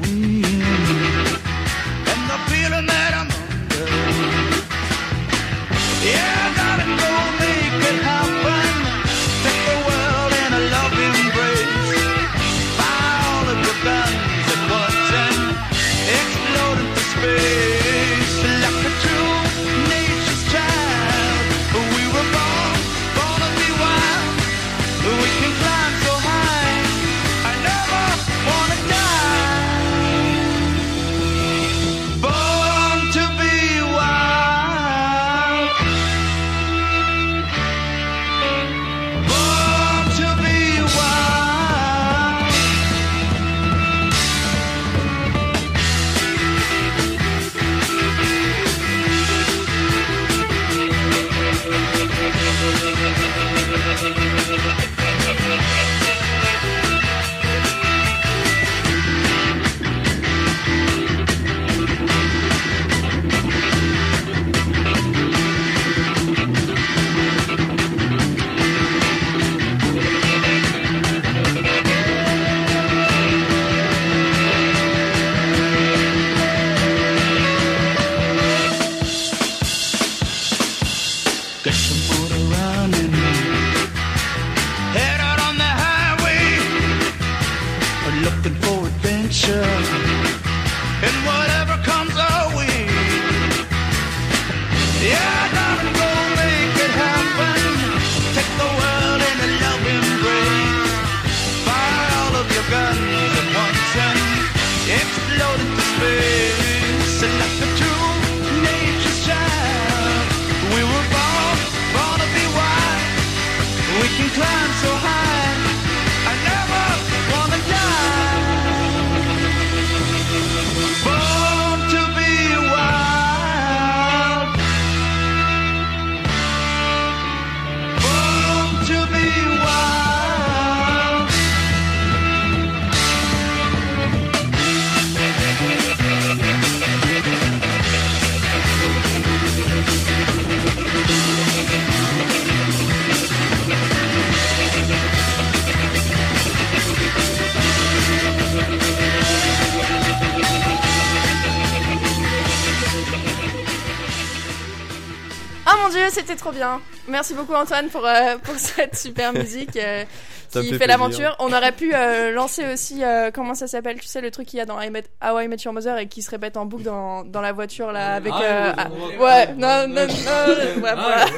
trop 156.47 156.55
bien. 156.55 156.81
Merci 157.09 157.35
beaucoup 157.35 157.55
Antoine 157.55 157.89
pour, 157.89 158.07
euh, 158.07 158.37
pour 158.45 158.55
cette 158.55 158.97
super 158.97 159.33
musique 159.33 159.77
euh, 159.77 160.05
qui 160.53 160.79
fait 160.79 160.87
l'aventure. 160.87 161.35
On 161.41 161.53
aurait 161.53 161.73
pu 161.73 161.93
euh, 161.93 162.31
lancer 162.31 162.73
aussi, 162.73 163.03
euh, 163.03 163.33
comment 163.33 163.55
ça 163.55 163.67
s'appelle, 163.67 163.99
tu 163.99 164.07
sais, 164.07 164.21
le 164.21 164.31
truc 164.31 164.47
qu'il 164.47 164.59
y 164.59 164.63
a 164.63 164.65
dans 164.65 164.81
I 164.81 164.91
Met, 164.91 165.05
How 165.21 165.41
I 165.41 165.49
Met 165.49 165.57
Your 165.65 165.75
Mother 165.75 165.99
et 165.99 166.07
qui 166.07 166.23
se 166.23 166.31
répète 166.31 166.57
en 166.57 166.65
boucle 166.65 166.85
dans, 166.85 167.25
dans 167.25 167.41
la 167.41 167.51
voiture 167.51 167.91
là 167.91 168.15
avec... 168.15 168.33
Ah, 168.37 168.43
euh, 168.43 168.69
ouais, 168.69 168.75
ah, 168.79 168.89
ouais, 168.91 169.19
ouais, 169.19 169.47
non, 169.57 169.89
non, 169.89 170.07
non, 170.07 170.83
ouais, 170.83 170.91
Ah, 170.91 170.95
voilà. 170.95 171.25
ouais. 171.25 171.31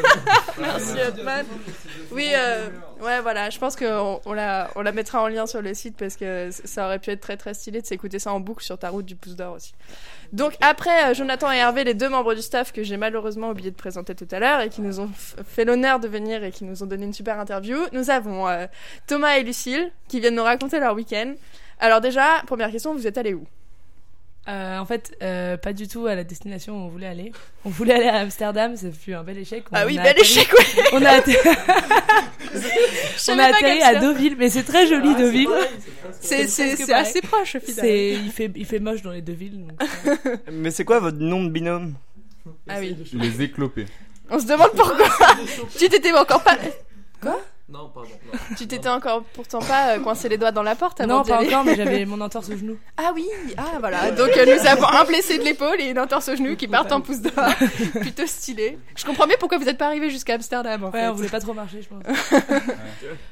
Merci 0.59 0.95
Hotman. 1.09 1.47
Oui, 2.11 2.31
euh, 2.35 2.69
ouais, 3.03 3.21
voilà, 3.21 3.51
je 3.51 3.59
pense 3.59 3.77
qu'on 3.77 4.21
on 4.25 4.33
la, 4.33 4.71
on 4.77 4.83
la 4.83 4.93
mettra 4.93 5.23
en 5.23 5.29
lien 5.29 5.47
sur 5.47 5.61
le 5.61 5.75
site 5.75 5.97
parce 5.97 6.17
que 6.17 6.49
ça 6.51 6.87
aurait 6.87 6.99
pu 6.99 7.11
être 7.11 7.21
très 7.21 7.37
très 7.37 7.53
stylé 7.53 7.83
de 7.83 7.87
s'écouter 7.87 8.19
ça 8.19 8.33
en 8.33 8.41
boucle 8.41 8.65
sur 8.65 8.79
ta 8.79 8.89
route 8.89 9.05
du 9.05 9.15
pouce 9.15 9.37
d'or 9.37 9.55
aussi. 9.55 9.75
Donc 10.33 10.55
après 10.61 11.11
euh, 11.11 11.15
Jonathan 11.15 11.53
et 11.53 11.57
Hervé, 11.57 11.85
les 11.85 11.95
deux 11.95 12.09
membres 12.09 12.35
du 12.35 12.43
staff 12.43 12.73
que 12.73 12.83
j'ai 12.83 12.97
malheureusement 12.97 13.51
oublié 13.51 13.71
de 13.71 13.77
présenter 13.77 14.15
tout 14.15 14.29
à 14.31 14.39
l'heure 14.39 14.61
et 14.61 14.71
qui 14.71 14.81
nous 14.81 15.01
ont 15.01 15.11
fait 15.15 15.65
l'honneur 15.65 16.01
de 16.01 16.09
venir 16.09 16.45
et 16.45 16.51
qui 16.51 16.65
nous 16.65 16.83
ont 16.83 16.87
donné 16.87 17.05
une 17.05 17.13
super 17.13 17.39
interview, 17.39 17.77
nous 17.93 18.09
avons 18.11 18.49
euh, 18.49 18.67
Thomas 19.07 19.37
et 19.37 19.43
Lucille 19.43 19.91
qui 20.09 20.21
viennent 20.21 20.37
nous 20.37 20.43
raconter 20.43 20.81
leur 20.81 20.95
week-end. 20.95 21.35
Alors 21.79 22.01
déjà, 22.01 22.43
première 22.47 22.71
question, 22.71 22.95
vous 22.95 23.07
êtes 23.07 23.19
allés 23.19 23.35
où? 23.35 23.47
Euh, 24.49 24.79
en 24.79 24.87
fait, 24.87 25.15
euh, 25.23 25.59
pas 25.59 25.75
du 25.75 25.89
tout 25.89 26.07
à 26.07 26.15
la 26.15 26.25
destination 26.25 26.75
où 26.75 26.87
on 26.87 26.89
voulait 26.89 27.07
aller. 27.07 27.33
On 27.67 27.69
voulait 27.69 27.93
aller 27.95 28.09
à 28.09 28.17
Amsterdam, 28.17 28.77
ça 28.77 28.91
fut 28.91 29.13
un 29.13 29.23
bel 29.23 29.37
échec. 29.37 29.65
Ah 29.73 29.85
oui, 29.87 29.97
bel 29.99 30.07
atterri- 30.07 30.21
échec, 30.23 30.51
ouais. 30.55 30.85
On 30.95 31.05
a, 31.05 31.11
atter- 31.11 31.37
on 33.29 33.39
a 33.39 33.43
atterri 33.45 33.83
à. 33.83 33.97
Deauville, 33.97 34.37
mais 34.39 34.49
c'est 34.49 34.63
très 34.63 34.87
joli 34.87 35.15
Deauville. 35.15 35.49
C'est- 36.21 36.93
assez 36.93 37.21
proche, 37.21 37.57
au 37.57 37.61
final. 37.61 37.85
C'est- 37.85 38.13
Il 38.15 38.31
fait, 38.33 38.51
il 38.57 38.65
fait 38.65 38.79
moche 38.81 39.03
dans 39.03 39.13
les 39.13 39.23
deux 39.23 39.35
villes. 39.35 39.67
donc, 39.67 40.17
euh, 40.27 40.37
Mais 40.53 40.71
c'est 40.71 40.85
quoi 40.85 40.99
votre 41.01 41.19
nom 41.19 41.45
de 41.45 41.51
binôme? 41.51 41.95
Ah 42.69 42.77
oui. 42.81 42.97
Les 43.13 43.43
éclopés. 43.43 43.87
On 44.31 44.39
se 44.39 44.47
demande 44.47 44.71
pourquoi. 44.75 45.09
tu 45.79 45.89
t'étais 45.89 46.13
encore 46.13 46.43
pas. 46.43 46.57
Quoi? 47.21 47.41
Non, 47.71 47.91
pardon. 47.93 48.09
Tu 48.57 48.67
t'étais 48.67 48.89
encore 48.89 49.23
pourtant 49.35 49.59
pas 49.59 49.91
euh, 49.97 49.99
coincé 49.99 50.31
les 50.31 50.39
doigts 50.39 50.53
dans 50.53 50.63
la 50.63 50.75
porte 50.75 51.03
avant 51.03 51.19
Non, 51.19 51.23
pas 51.23 51.37
aller 51.37 51.49
encore, 51.49 51.65
mais 51.67 51.77
j'avais 51.77 52.05
mon 52.07 52.19
entorse 52.23 52.49
au 52.49 52.57
genou. 52.57 52.79
Ah 52.97 53.13
oui, 53.15 53.27
ah 53.59 53.77
voilà. 53.79 54.11
Donc 54.11 54.31
euh, 54.39 54.47
nous 54.47 54.67
avons 54.67 54.87
un 54.89 55.05
blessé 55.05 55.37
de 55.37 55.45
l'épaule 55.45 55.79
et 55.79 55.91
une 55.91 55.99
entorse 55.99 56.31
au 56.31 56.37
genou 56.37 56.57
qui 56.57 56.67
partent 56.67 56.93
en 56.93 57.03
pouce 57.03 57.21
d'or. 57.21 57.35
Plutôt 58.01 58.27
stylé. 58.27 58.79
Je 58.97 59.05
comprends 59.05 59.27
mieux 59.27 59.37
pourquoi 59.39 59.59
vous 59.59 59.67
n'êtes 59.67 59.77
pas 59.77 59.85
arrivé 59.89 60.09
jusqu'à 60.09 60.35
Amsterdam 60.37 60.83
en 60.83 60.87
Ouais, 60.87 61.01
fait. 61.01 61.09
on 61.09 61.13
voulait 61.13 61.29
pas 61.29 61.41
trop 61.41 61.53
marcher, 61.53 61.83
je 61.83 61.89
pense. 61.89 62.03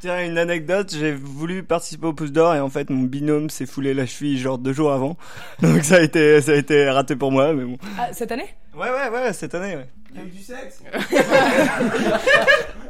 Tiens, 0.00 0.22
une 0.26 0.36
anecdote, 0.36 0.94
j'ai 0.94 1.12
voulu 1.12 1.62
participer 1.62 2.06
au 2.08 2.12
pouce 2.12 2.30
d'or 2.32 2.54
et 2.54 2.60
en 2.60 2.68
fait 2.68 2.90
mon 2.90 3.04
binôme 3.04 3.48
s'est 3.48 3.64
foulé 3.64 3.94
la 3.94 4.04
cheville 4.04 4.38
genre 4.38 4.58
deux 4.58 4.74
jours 4.74 4.92
avant. 4.92 5.16
Donc 5.62 5.82
ça 5.82 5.96
a 5.96 6.00
été, 6.00 6.42
ça 6.42 6.52
a 6.52 6.56
été 6.56 6.90
raté 6.90 7.16
pour 7.16 7.32
moi, 7.32 7.54
mais 7.54 7.64
bon. 7.64 7.78
Ah, 7.98 8.08
cette 8.12 8.32
année? 8.32 8.54
Ouais, 8.74 8.90
ouais, 8.90 9.08
ouais, 9.08 9.32
cette 9.32 9.54
année, 9.54 9.76
ouais. 9.76 9.88
Il 10.12 10.20
y 10.20 10.22
a 10.22 10.26
eu 10.26 10.30
du 10.30 10.42
sexe 10.42 10.82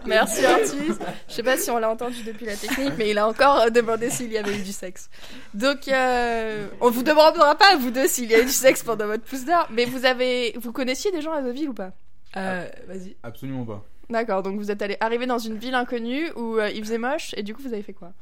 Merci 0.06 0.44
Ortiz. 0.46 0.98
Je 1.28 1.34
sais 1.34 1.42
pas 1.42 1.56
si 1.56 1.70
on 1.70 1.78
l'a 1.78 1.90
entendu 1.90 2.22
depuis 2.24 2.46
la 2.46 2.56
technique, 2.56 2.92
mais 2.98 3.10
il 3.10 3.18
a 3.18 3.26
encore 3.28 3.60
euh, 3.60 3.70
demandé 3.70 4.10
s'il 4.10 4.30
y 4.32 4.38
avait 4.38 4.56
eu 4.56 4.62
du 4.62 4.72
sexe. 4.72 5.08
Donc 5.54 5.88
euh, 5.88 6.66
on 6.80 6.90
vous 6.90 7.02
demandera 7.02 7.54
pas 7.56 7.76
vous 7.76 7.90
deux 7.90 8.06
s'il 8.08 8.30
y 8.30 8.34
a 8.34 8.40
eu 8.40 8.44
du 8.44 8.50
sexe 8.52 8.82
pendant 8.82 9.06
votre 9.06 9.24
pouce 9.24 9.44
d'or. 9.44 9.66
Mais 9.70 9.84
vous 9.84 10.04
avez, 10.04 10.54
vous 10.60 10.72
connaissiez 10.72 11.10
des 11.12 11.20
gens 11.20 11.32
à 11.32 11.42
Deauville 11.42 11.68
ou 11.70 11.74
pas? 11.74 11.90
Euh, 12.36 12.66
Vas-y. 12.88 13.16
Absolument 13.22 13.64
pas. 13.64 13.82
D'accord. 14.10 14.42
Donc 14.42 14.56
vous 14.58 14.70
êtes 14.70 14.82
allé 14.82 14.96
arrivé 15.00 15.26
dans 15.26 15.38
une 15.38 15.56
ville 15.58 15.74
inconnue 15.74 16.30
où 16.36 16.58
euh, 16.58 16.70
il 16.70 16.82
faisait 16.84 16.98
moche 16.98 17.34
et 17.36 17.42
du 17.42 17.54
coup 17.54 17.62
vous 17.62 17.72
avez 17.72 17.82
fait 17.82 17.92
quoi? 17.92 18.12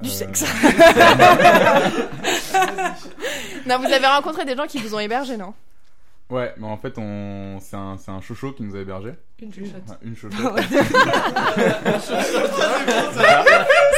Du 0.00 0.08
Euh, 0.10 0.12
sexe. 0.12 0.44
non, 3.66 3.78
vous 3.78 3.92
avez 3.92 4.06
rencontré 4.06 4.44
des 4.44 4.54
gens 4.54 4.66
qui 4.66 4.78
vous 4.78 4.94
ont 4.94 4.98
hébergé, 5.00 5.36
non? 5.36 5.54
Ouais, 6.28 6.52
mais 6.58 6.66
en 6.66 6.76
fait, 6.76 6.94
on... 6.98 7.58
c'est 7.60 7.76
un, 7.76 7.96
c'est 7.98 8.10
un 8.10 8.20
chocho 8.20 8.52
qui 8.52 8.64
nous 8.64 8.74
a 8.74 8.80
hébergés. 8.80 9.14
Une 9.40 9.52
chuchote. 9.52 9.74
Ouais, 9.88 9.96
une 10.02 10.16
chocho. 10.16 10.36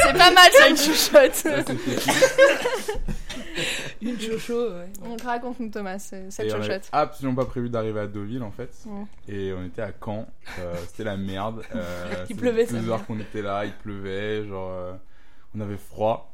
C'est 0.01 0.17
pas 0.17 0.31
mal 0.31 0.51
ça, 0.51 0.69
une 0.69 0.77
chouchotte. 0.77 1.47
Une 4.01 4.19
chocho, 4.19 4.69
ouais. 4.71 4.87
Donc 5.03 5.21
raconte-nous 5.21 5.69
Thomas, 5.69 5.99
c'est- 5.99 6.31
cette 6.31 6.45
Et 6.47 6.51
on 6.53 6.55
avait 6.55 6.63
chouchotte. 6.65 6.89
absolument 6.91 7.35
pas 7.35 7.45
prévu 7.45 7.69
d'arriver 7.69 7.99
à 7.99 8.07
Deauville 8.07 8.43
en 8.43 8.51
fait. 8.51 8.71
Ouais. 8.85 9.03
Et 9.27 9.51
on 9.53 9.63
était 9.65 9.81
à 9.81 9.91
Caen. 10.03 10.25
Euh, 10.59 10.73
C'était 10.87 11.03
la 11.03 11.17
merde. 11.17 11.63
Euh, 11.75 12.25
Il 12.29 12.35
pleuvait, 12.37 12.65
ça 12.65 12.79
merde. 12.79 13.05
qu'on 13.05 13.19
était 13.19 13.41
là, 13.41 13.65
il 13.65 13.73
pleuvait, 13.73 14.45
genre 14.47 14.71
euh, 14.71 14.93
on 15.55 15.59
avait 15.61 15.77
froid. 15.77 16.28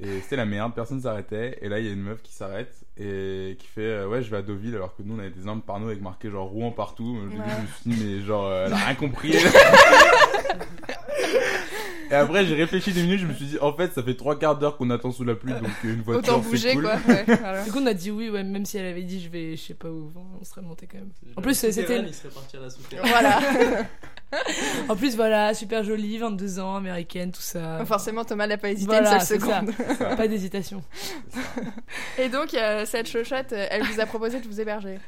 Et 0.00 0.20
c'était 0.20 0.36
la 0.36 0.44
merde, 0.44 0.72
personne 0.74 1.00
s'arrêtait. 1.00 1.56
Et 1.62 1.68
là, 1.68 1.78
il 1.78 1.86
y 1.86 1.88
a 1.88 1.92
une 1.92 2.02
meuf 2.02 2.20
qui 2.22 2.32
s'arrête 2.32 2.74
et 2.98 3.56
qui 3.58 3.66
fait 3.68 3.80
euh, 3.82 4.08
Ouais, 4.08 4.22
je 4.22 4.30
vais 4.30 4.38
à 4.38 4.42
Deauville 4.42 4.74
alors 4.74 4.94
que 4.96 5.02
nous 5.02 5.14
on 5.14 5.18
avait 5.20 5.30
des 5.30 5.46
armes 5.46 5.62
par 5.62 5.78
nous 5.78 5.86
avec 5.88 6.00
marqué 6.02 6.30
genre 6.30 6.48
Rouen 6.48 6.72
partout. 6.72 7.16
Au 7.24 7.28
début, 7.28 7.40
Ouais. 7.40 7.46
je 7.56 7.62
me 7.62 7.66
suis 7.66 8.04
dit, 8.04 8.04
mais 8.18 8.20
genre, 8.26 8.46
euh, 8.46 8.66
elle 8.66 8.72
a 8.72 8.76
rien 8.76 8.94
compris. 8.96 9.34
et 12.10 12.14
après, 12.14 12.44
j'ai 12.44 12.54
réfléchi 12.54 12.92
deux 12.92 13.02
minutes, 13.02 13.20
je 13.20 13.26
me 13.26 13.34
suis 13.34 13.46
dit 13.46 13.58
En 13.60 13.72
fait, 13.72 13.92
ça 13.92 14.02
fait 14.02 14.14
trois 14.14 14.38
quarts 14.38 14.58
d'heure 14.58 14.76
qu'on 14.76 14.90
attend 14.90 15.12
sous 15.12 15.24
la 15.24 15.34
pluie 15.34 15.52
donc 15.52 15.70
une 15.84 16.02
voiture 16.02 16.34
Autant 16.34 16.38
bouger 16.40 16.74
cool. 16.74 16.84
quoi. 16.84 16.96
Ouais, 17.06 17.24
voilà. 17.26 17.62
Du 17.64 17.72
coup, 17.72 17.78
on 17.80 17.86
a 17.86 17.94
dit 17.94 18.10
oui, 18.10 18.30
ouais, 18.30 18.42
même 18.42 18.64
si 18.64 18.78
elle 18.78 18.86
avait 18.86 19.02
dit 19.02 19.20
je 19.20 19.28
vais, 19.28 19.56
je 19.56 19.62
sais 19.62 19.74
pas 19.74 19.88
où, 19.88 20.12
on 20.40 20.44
serait 20.44 20.62
monté 20.62 20.86
quand 20.90 20.98
même. 20.98 21.10
En 21.36 21.42
plus, 21.42 21.54
c'était. 21.54 22.00
Il 22.00 22.14
serait 22.14 22.28
parti 22.28 22.56
à 22.56 22.60
la 22.60 22.70
souterraine. 22.70 23.10
Voilà. 23.10 23.40
En 24.88 24.96
plus, 24.96 25.14
voilà, 25.14 25.54
super 25.54 25.84
jolie, 25.84 26.18
22 26.18 26.58
ans, 26.58 26.74
américaine, 26.76 27.30
tout 27.30 27.40
ça. 27.40 27.84
Forcément, 27.84 28.24
Thomas 28.24 28.48
n'a 28.48 28.58
pas 28.58 28.70
hésité 28.70 28.86
Voilà, 28.86 29.14
une 29.14 29.20
seule 29.20 29.40
seconde. 29.40 29.70
Pas 30.16 30.26
d'hésitation. 30.28 30.82
Et 32.18 32.28
donc, 32.28 32.52
euh, 32.54 32.84
cette 32.84 33.08
chochotte, 33.08 33.52
euh, 33.52 33.66
elle 33.70 33.84
vous 33.84 34.00
a 34.00 34.06
proposé 34.06 34.40
de 34.40 34.46
vous 34.48 34.60
héberger. 34.60 34.98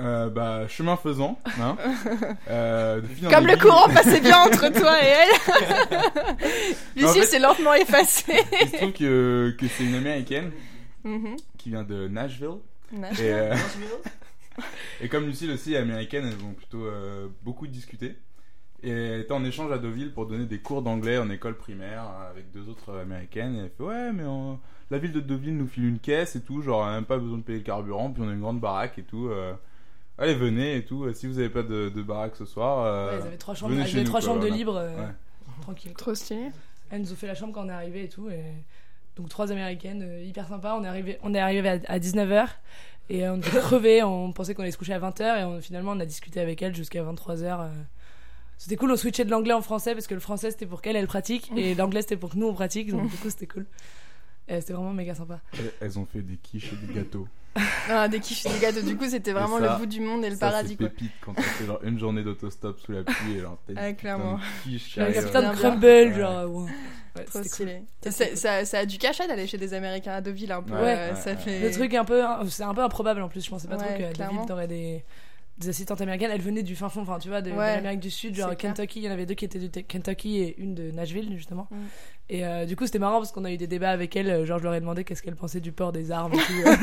Euh, 0.00 0.30
bah, 0.30 0.66
chemin 0.68 0.96
faisant, 0.96 1.38
hein. 1.60 1.76
Euh, 2.48 3.02
Comme 3.30 3.46
le 3.46 3.56
courant 3.58 3.86
passait 3.88 4.20
bien 4.20 4.38
entre 4.38 4.68
toi 4.80 4.96
et 5.02 5.06
elle. 5.08 5.98
Lucie 6.96 7.24
s'est 7.24 7.38
lentement 7.38 7.74
effacée. 7.74 8.32
Il 8.62 8.68
se 8.68 8.76
trouve 8.76 8.92
que, 8.92 9.54
que 9.58 9.66
c'est 9.68 9.84
une 9.84 9.94
américaine 9.94 10.52
Mhm. 11.04 11.36
qui 11.58 11.70
vient 11.70 11.82
de 11.82 12.08
Nashville. 12.08 12.58
Nashville. 12.92 13.24
Et, 13.26 13.32
euh, 13.32 13.54
et 15.02 15.08
comme 15.08 15.26
Lucille 15.26 15.50
aussi 15.50 15.74
est 15.74 15.78
américaine, 15.78 16.26
elles 16.26 16.44
ont 16.44 16.52
plutôt 16.52 16.86
beaucoup 17.42 17.66
discuté. 17.66 18.16
Et 18.82 18.90
elle 18.90 19.20
était 19.20 19.32
en 19.32 19.44
échange 19.44 19.70
à 19.72 19.78
Deauville 19.78 20.12
pour 20.12 20.26
donner 20.26 20.46
des 20.46 20.58
cours 20.60 20.80
d'anglais 20.82 21.18
en 21.18 21.28
école 21.30 21.56
primaire 21.56 22.04
avec 22.30 22.50
deux 22.52 22.68
autres 22.70 22.98
américaines. 22.98 23.54
Et 23.56 23.58
elle 23.60 23.70
fait 23.76 23.82
Ouais, 23.82 24.12
mais 24.12 24.24
la 24.90 24.98
ville 24.98 25.12
de 25.12 25.20
Deauville 25.20 25.56
nous 25.56 25.66
file 25.68 25.84
une 25.84 25.98
caisse 25.98 26.36
et 26.36 26.40
tout, 26.42 26.62
genre 26.62 26.80
on 26.80 26.84
a 26.88 26.92
même 26.92 27.04
pas 27.04 27.18
besoin 27.18 27.38
de 27.38 27.42
payer 27.42 27.58
le 27.58 27.64
carburant, 27.64 28.10
puis 28.10 28.22
on 28.24 28.28
a 28.28 28.32
une 28.32 28.40
grande 28.40 28.60
baraque 28.60 28.98
et 28.98 29.02
tout. 29.02 29.30
Euh, 30.20 30.24
allez, 30.24 30.34
venez 30.34 30.76
et 30.76 30.84
tout. 30.84 31.12
Si 31.14 31.26
vous 31.26 31.38
avez 31.38 31.48
pas 31.48 31.62
de, 31.62 31.88
de 31.88 32.02
baraque 32.02 32.36
ce 32.36 32.44
soir, 32.44 32.84
euh, 32.84 33.10
Ouais, 33.12 33.22
ils 33.22 33.26
avaient 33.26 33.36
trois 33.36 33.54
chambres, 33.54 33.74
venez 33.74 33.86
chez 33.86 33.98
nous, 33.98 34.04
trois 34.04 34.20
quoi, 34.20 34.26
chambres 34.28 34.40
de 34.40 34.46
voilà. 34.46 34.56
libre. 34.56 34.76
euh, 34.76 34.96
Ouais. 34.96 35.12
Tranquille. 35.62 35.92
Trop 35.94 36.14
stylé. 36.14 36.48
Elles 36.90 37.02
nous 37.02 37.12
ont 37.12 37.16
fait 37.16 37.26
la 37.26 37.34
chambre 37.34 37.52
quand 37.52 37.64
on 37.64 37.68
est 37.68 37.72
arrivé 37.72 38.04
et 38.04 38.08
tout. 38.08 38.28
Et... 38.30 38.42
Donc 39.16 39.28
trois 39.28 39.50
américaines, 39.52 40.02
euh, 40.02 40.22
hyper 40.22 40.48
sympa. 40.48 40.74
On 40.78 40.84
est 40.84 40.88
arrivé, 40.88 41.18
on 41.22 41.34
est 41.34 41.38
arrivé 41.38 41.68
à, 41.68 41.78
à 41.86 41.98
19h 41.98 42.46
et 43.10 43.26
euh, 43.26 43.34
on 43.34 43.38
était 43.38 43.50
crevés. 43.60 44.02
On 44.02 44.32
pensait 44.32 44.54
qu'on 44.54 44.62
allait 44.62 44.70
se 44.72 44.78
coucher 44.78 44.94
à 44.94 45.00
20h 45.00 45.40
et 45.40 45.44
on- 45.44 45.60
finalement 45.60 45.92
on 45.92 46.00
a 46.00 46.06
discuté 46.06 46.40
avec 46.40 46.62
elle 46.62 46.74
jusqu'à 46.74 47.02
23h. 47.02 47.68
C'était 48.56 48.76
cool, 48.76 48.90
on 48.92 48.96
switchait 48.96 49.24
de 49.24 49.30
l'anglais 49.30 49.54
en 49.54 49.62
français 49.62 49.94
parce 49.94 50.06
que 50.06 50.14
le 50.14 50.20
français 50.20 50.50
c'était 50.50 50.66
pour 50.66 50.82
qu'elle 50.82 50.96
elle 50.96 51.06
pratique 51.06 51.50
et 51.56 51.74
l'anglais 51.76 52.02
c'était 52.02 52.16
pour 52.16 52.30
que 52.30 52.36
nous 52.36 52.46
on 52.46 52.54
pratique. 52.54 52.90
Donc 52.90 53.10
du 53.10 53.16
coup 53.16 53.30
c'était 53.30 53.46
cool. 53.46 53.66
C'était 54.48 54.72
vraiment 54.72 54.92
méga 54.92 55.14
sympa. 55.14 55.40
Elles- 55.52 55.72
Elles 55.80 55.98
ont 55.98 56.06
fait 56.06 56.22
des 56.22 56.36
quiches 56.36 56.72
et 56.72 56.86
des 56.86 56.92
gâteaux. 56.94 57.28
Ah, 57.88 58.06
des 58.08 58.20
kiffs 58.20 58.44
des 58.44 58.58
gâteaux. 58.60 58.82
Du 58.82 58.96
coup, 58.96 59.06
c'était 59.08 59.32
vraiment 59.32 59.58
Et 59.58 59.62
ça, 59.62 59.72
le 59.72 59.78
bout 59.80 59.86
du 59.86 60.00
monde 60.00 60.24
et 60.24 60.30
le 60.30 60.36
ça, 60.36 60.48
paradis, 60.48 60.70
c'est 60.70 60.76
quoi. 60.76 60.88
pépite 60.88 61.10
quand 61.20 61.32
on 61.36 61.42
fait 61.42 61.64
genre 61.66 61.80
une 61.82 61.98
journée 61.98 62.22
d'autostop 62.22 62.78
sous 62.78 62.92
la 62.92 63.02
pluie 63.02 63.36
et 63.38 63.40
genre 63.40 63.58
Ah, 63.76 63.92
clairement. 63.92 64.38
quiche 64.62 64.94
putain 64.94 65.50
de 65.50 65.56
crumble, 65.56 65.84
Ouais. 65.86 66.14
genre. 66.14 66.48
ouais. 66.50 66.70
Ouais, 67.16 67.24
Trop 67.24 67.42
stylé. 67.42 67.82
cool. 68.02 68.12
Ça, 68.12 68.36
ça, 68.36 68.64
ça 68.64 68.78
a 68.78 68.86
du 68.86 68.96
cachet 68.98 69.26
d'aller 69.26 69.48
chez 69.48 69.58
des 69.58 69.74
Américains 69.74 70.12
à 70.12 70.20
Deauville 70.20 70.52
un 70.52 70.62
peu. 70.62 70.74
Ouais, 70.74 70.96
euh, 70.96 71.10
ouais, 71.14 71.20
ça 71.20 71.30
ouais. 71.30 71.36
fait... 71.36 71.60
Le 71.60 71.70
truc 71.72 71.92
un 71.94 72.04
peu, 72.04 72.22
c'est 72.48 72.62
un 72.62 72.72
peu 72.72 72.82
improbable 72.84 73.20
en 73.20 73.28
plus. 73.28 73.44
Je 73.44 73.50
pensais 73.50 73.66
pas 73.66 73.76
trop 73.76 73.90
Ouais, 73.90 73.98
qu'à 73.98 74.10
clairement. 74.12 74.32
Deauville 74.44 74.48
t'aurais 74.48 74.68
des, 74.68 75.04
des 75.58 75.68
assistantes 75.70 76.00
américaines. 76.00 76.30
Elles 76.32 76.40
venaient 76.40 76.62
du 76.62 76.76
fin 76.76 76.88
fond, 76.88 77.00
enfin 77.02 77.18
tu 77.18 77.28
vois, 77.28 77.42
de, 77.42 77.50
de 77.50 77.56
Ouais, 77.56 77.74
l'Amérique 77.74 77.98
du 77.98 78.10
Sud, 78.12 78.36
genre. 78.36 78.56
Kentucky. 78.56 79.00
Il 79.00 79.06
y 79.06 79.08
en 79.08 79.12
avait 79.12 79.26
deux 79.26 79.34
qui 79.34 79.44
étaient 79.44 79.58
du 79.58 79.70
Kentucky 79.70 80.38
et 80.38 80.60
une 80.60 80.76
de 80.76 80.92
Nashville 80.92 81.36
justement. 81.36 81.66
Mm. 81.72 81.76
Et 82.32 82.46
euh, 82.46 82.64
du 82.64 82.76
coup 82.76 82.86
c'était 82.86 83.00
marrant 83.00 83.16
parce 83.18 83.32
qu'on 83.32 83.44
a 83.44 83.50
eu 83.50 83.56
des 83.56 83.66
débats 83.66 83.90
avec 83.90 84.14
elles. 84.14 84.30
euh, 84.30 84.46
Genre 84.46 84.58
je 84.60 84.62
leur 84.64 84.74
ai 84.74 84.80
demandé 84.80 85.02
qu'est-ce 85.02 85.20
qu'elles 85.20 85.34
pensaient 85.34 85.58
du 85.58 85.72
port 85.72 85.90
des 85.90 86.12
armes. 86.12 86.30
Tout, 86.30 86.38
euh. 86.66 86.76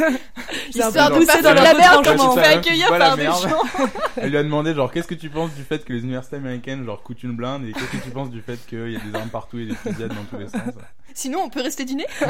J'ai 0.73 0.81
un 0.83 0.91
peu 0.91 0.97
Histoire 0.99 1.09
de 1.09 1.15
poussé 1.15 1.27
pas 1.27 1.41
dans 1.41 1.53
la 1.53 1.73
merde 1.73 2.05
Ça, 2.05 2.17
fais 2.17 2.47
hein, 2.53 2.57
accueillir 2.57 2.89
par 2.89 3.15
des 3.15 3.23
gens. 3.23 3.61
Elle 4.17 4.31
lui 4.31 4.37
a 4.37 4.43
demandé 4.43 4.73
genre 4.73 4.91
qu'est-ce 4.91 5.07
que 5.07 5.15
tu 5.15 5.29
penses 5.29 5.53
du 5.55 5.63
fait 5.63 5.85
que 5.85 5.93
les 5.93 5.99
universités 6.01 6.35
américaines 6.35 6.83
genre 6.83 7.01
coûtent 7.01 7.23
une 7.23 7.31
blinde 7.35 7.63
et 7.65 7.71
qu'est-ce 7.71 7.91
que 7.97 8.03
tu 8.03 8.09
penses 8.09 8.29
du 8.29 8.41
fait 8.41 8.57
qu'il 8.67 8.91
y 8.91 8.97
a 8.97 8.99
des 8.99 9.15
armes 9.15 9.29
partout 9.29 9.57
et 9.59 9.67
des 9.67 9.75
fusillades 9.75 10.09
dans 10.13 10.25
tous 10.29 10.37
les 10.37 10.49
sens? 10.49 10.59
Sinon, 11.13 11.39
on 11.45 11.49
peut 11.49 11.61
rester 11.61 11.85
dîner 11.85 12.05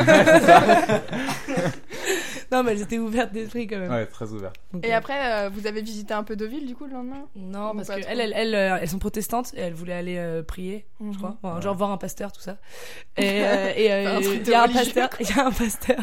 Non 2.52 2.64
mais 2.64 2.72
elles 2.72 2.82
étaient 2.82 2.98
ouvertes 2.98 3.34
d'esprit 3.34 3.68
quand 3.68 3.78
même. 3.80 3.92
Ouais, 3.92 4.06
très 4.06 4.32
ouvert. 4.32 4.54
Donc, 4.72 4.86
Et 4.86 4.94
après, 4.94 5.46
euh, 5.46 5.50
vous 5.50 5.68
avez 5.68 5.82
visité 5.82 6.14
un 6.14 6.24
peu 6.24 6.36
Deauville, 6.38 6.66
du 6.66 6.76
coup, 6.76 6.86
le 6.86 6.94
lendemain? 6.94 7.26
Non, 7.36 7.72
Ou 7.72 7.76
parce 7.76 7.88
pas 7.90 7.96
que 7.98 8.02
trop? 8.04 8.12
elles, 8.12 8.32
elles, 8.34 8.54
elles, 8.54 8.88
sont 8.88 9.00
protestantes 9.00 9.54
et 9.56 9.60
elles 9.60 9.74
voulaient 9.74 9.94
aller 9.94 10.18
euh, 10.18 10.44
prier, 10.44 10.86
Mhm. 11.02 11.12
je 11.14 11.18
crois. 11.18 11.38
Enfin, 11.44 11.56
Ouais. 11.58 11.62
Genre 11.62 11.76
voir 11.76 11.92
un 11.92 11.98
pasteur, 11.98 12.32
tout 12.32 12.40
ça. 12.42 12.58
Et 13.18 13.44
euh, 13.44 13.74
et, 13.76 13.92
euh, 13.92 14.20
il 14.22 14.44
de 14.44 14.52
y 14.52 14.54
a 14.54 14.60
un 14.60 14.64
religieux, 14.68 14.84
pasteur, 14.94 15.10
il 15.20 15.30
y 15.30 15.40
a 15.40 15.46
un 15.48 15.52
pasteur 15.52 16.00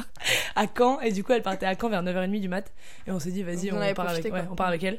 à 0.57 0.65
Caen 0.77 1.01
et 1.01 1.13
du 1.13 1.23
coup 1.25 1.33
elle 1.33 1.43
partait 1.43 1.67
à 1.67 1.75
Caen 1.81 1.89
vers 1.89 2.03
9h30 2.03 2.41
du 2.41 2.49
mat 2.49 2.73
et 3.07 3.11
on 3.13 3.19
s'est 3.21 3.31
dit 3.31 3.43
vas-y 3.43 3.73
on 3.73 3.81
avez 3.81 3.95
part 3.95 4.09
avec, 4.09 4.25
ouais, 4.33 4.45
on 4.51 4.55
part 4.57 4.67
avec 4.69 4.83
elle. 4.83 4.99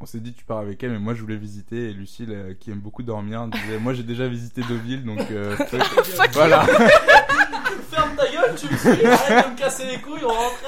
on 0.00 0.06
s'est 0.06 0.20
dit 0.20 0.32
tu 0.32 0.44
pars 0.44 0.58
avec 0.58 0.82
elle, 0.82 0.90
mais 0.92 0.98
moi 0.98 1.14
je 1.14 1.20
voulais 1.22 1.36
visiter 1.36 1.90
et 1.90 1.92
Lucille 1.92 2.30
euh, 2.32 2.54
qui 2.58 2.70
aime 2.70 2.78
beaucoup 2.78 3.02
dormir 3.02 3.46
disait 3.48 3.78
moi 3.80 3.92
j'ai 3.94 4.02
déjà 4.04 4.28
visité 4.28 4.60
Deauville 4.68 5.04
donc 5.04 5.20
euh, 5.30 5.56
fuck- 5.56 6.32
voilà. 6.32 6.64
Ferme 7.90 8.16
ta 8.16 8.24
gueule, 8.30 8.54
tu 8.54 8.70
me 8.70 8.76
suis, 8.76 9.06
arrête 9.06 9.46
de 9.46 9.52
me 9.52 9.56
casser 9.58 9.84
les 9.86 9.98
couilles, 9.98 10.20
on 10.24 10.28
rentre. 10.28 10.62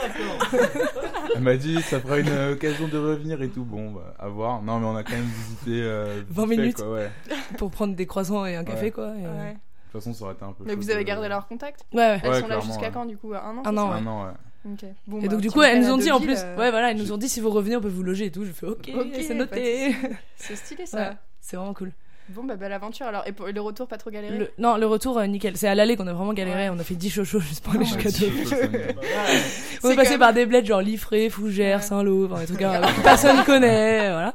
Elle 1.35 1.43
m'a 1.43 1.57
dit 1.57 1.81
ça 1.83 2.01
fera 2.01 2.19
une 2.19 2.29
euh, 2.29 2.53
occasion 2.55 2.89
de 2.89 2.97
revenir 2.99 3.43
et 3.43 3.49
tout. 3.49 3.65
Bon, 3.65 3.91
bah, 3.91 4.15
à 4.19 4.29
voir. 4.29 4.63
Non 4.63 4.79
mais 4.79 4.87
on 4.87 4.97
a 4.97 5.03
quand 5.03 5.13
même 5.13 5.29
visité 5.47 5.83
euh, 5.83 6.23
20 6.31 6.43
vite 6.47 6.51
fait, 6.55 6.61
minutes. 6.63 6.77
quoi, 6.77 6.93
ouais. 6.93 7.11
Pour 7.59 7.71
prendre 7.71 7.95
des 7.95 8.07
croissants 8.07 8.47
et 8.47 8.57
un 8.57 8.65
café, 8.65 8.87
Ouais. 8.87 8.91
quoi. 8.91 9.09
et- 9.19 9.23
Ouais. 9.23 9.57
De 9.91 9.99
toute 9.99 10.03
façon 10.05 10.15
ça 10.15 10.25
aurait 10.25 10.35
été 10.35 10.45
un 10.45 10.53
peu. 10.53 10.65
Mais 10.65 10.75
vous 10.77 10.91
avez 10.91 11.05
gardé 11.05 11.29
leur 11.29 11.49
contact 11.49 11.85
Ouais, 11.93 11.99
ouais. 11.99 12.21
Elles 12.23 12.31
Ouais, 12.31 12.41
sont 12.41 12.47
là 12.47 12.61
jusqu'à 12.61 12.83
ouais. 12.87 12.91
quand 12.93 13.07
du 13.07 13.17
coup 13.17 13.35
Un 13.35 13.59
an 13.59 13.63
Un 13.65 13.77
an, 13.77 13.91
ouais. 13.91 13.97
Un 13.99 14.07
an, 14.07 14.25
ouais. 14.27 14.33
Ok. 14.73 14.85
Bon, 15.07 15.19
Et 15.19 15.23
bah, 15.23 15.29
donc 15.29 15.41
du 15.41 15.51
coup, 15.51 15.63
elles 15.63 15.81
nous 15.81 15.91
ont 15.91 15.97
dit 15.97 16.11
en 16.13 16.21
plus, 16.21 16.39
euh, 16.39 16.57
ouais 16.57 16.71
voilà, 16.71 16.91
elles 16.91 16.99
nous 16.99 17.13
ont 17.13 17.17
dit 17.17 17.29
si 17.29 17.41
vous 17.41 17.51
revenez, 17.51 17.77
on 17.77 17.81
peut 17.81 17.89
vous 17.89 18.03
loger 18.03 18.27
et 18.27 18.31
tout. 18.31 18.45
Je 18.45 18.53
fais 18.53 18.67
ok, 18.67 18.91
Ok, 18.95 19.07
c'est 19.15 19.35
noté. 19.35 19.93
soucis. 19.93 20.07
C'est 20.37 20.57
stylé 20.57 20.87
ça. 20.87 20.99
Ouais, 20.99 21.17
c'est 21.41 21.57
vraiment 21.57 21.75
cool. 21.75 21.93
Bon 22.29 22.45
bah 22.45 22.55
belle 22.55 22.73
aventure 22.73 23.07
alors. 23.07 23.27
Et 23.27 23.33
pour 23.33 23.49
et 23.49 23.53
le 23.53 23.61
retour 23.61 23.89
pas 23.89 23.99
trop 23.99 24.11
galéré 24.11 24.39
Le- 24.39 24.51
non, 24.59 24.77
le 24.77 24.87
retour 24.87 25.19
euh, 25.19 25.27
nickel. 25.27 25.57
C'est 25.57 25.67
à 25.67 25.75
l'aller 25.75 25.97
qu'on 25.97 26.07
a 26.07 26.13
vraiment 26.13 26.33
galéré. 26.33 26.71
On 26.71 26.79
a 26.79 26.85
fait 26.85 26.95
10 26.95 27.11
chochos 27.11 27.41
juste 27.41 27.65
pour 27.65 27.73
aller 27.75 27.81
Ouais, 27.85 28.01
jusqu'à 28.01 28.69
mais- 28.71 28.95
On 29.83 29.91
est 29.91 29.97
passé 29.97 30.11
même- 30.11 30.21
par 30.21 30.33
des 30.33 30.47
bleds 30.47 30.65
genre 30.65 30.81
Liffré, 30.81 31.29
Fougères, 31.31 31.79
Ouais. 31.79 31.83
Saint-Lô, 31.83 32.27
enfin, 32.27 32.41
des 32.41 32.47
trucs 32.47 32.59
que 32.61 33.03
personne 33.03 33.43
connaît, 33.45 34.11
voilà. 34.13 34.35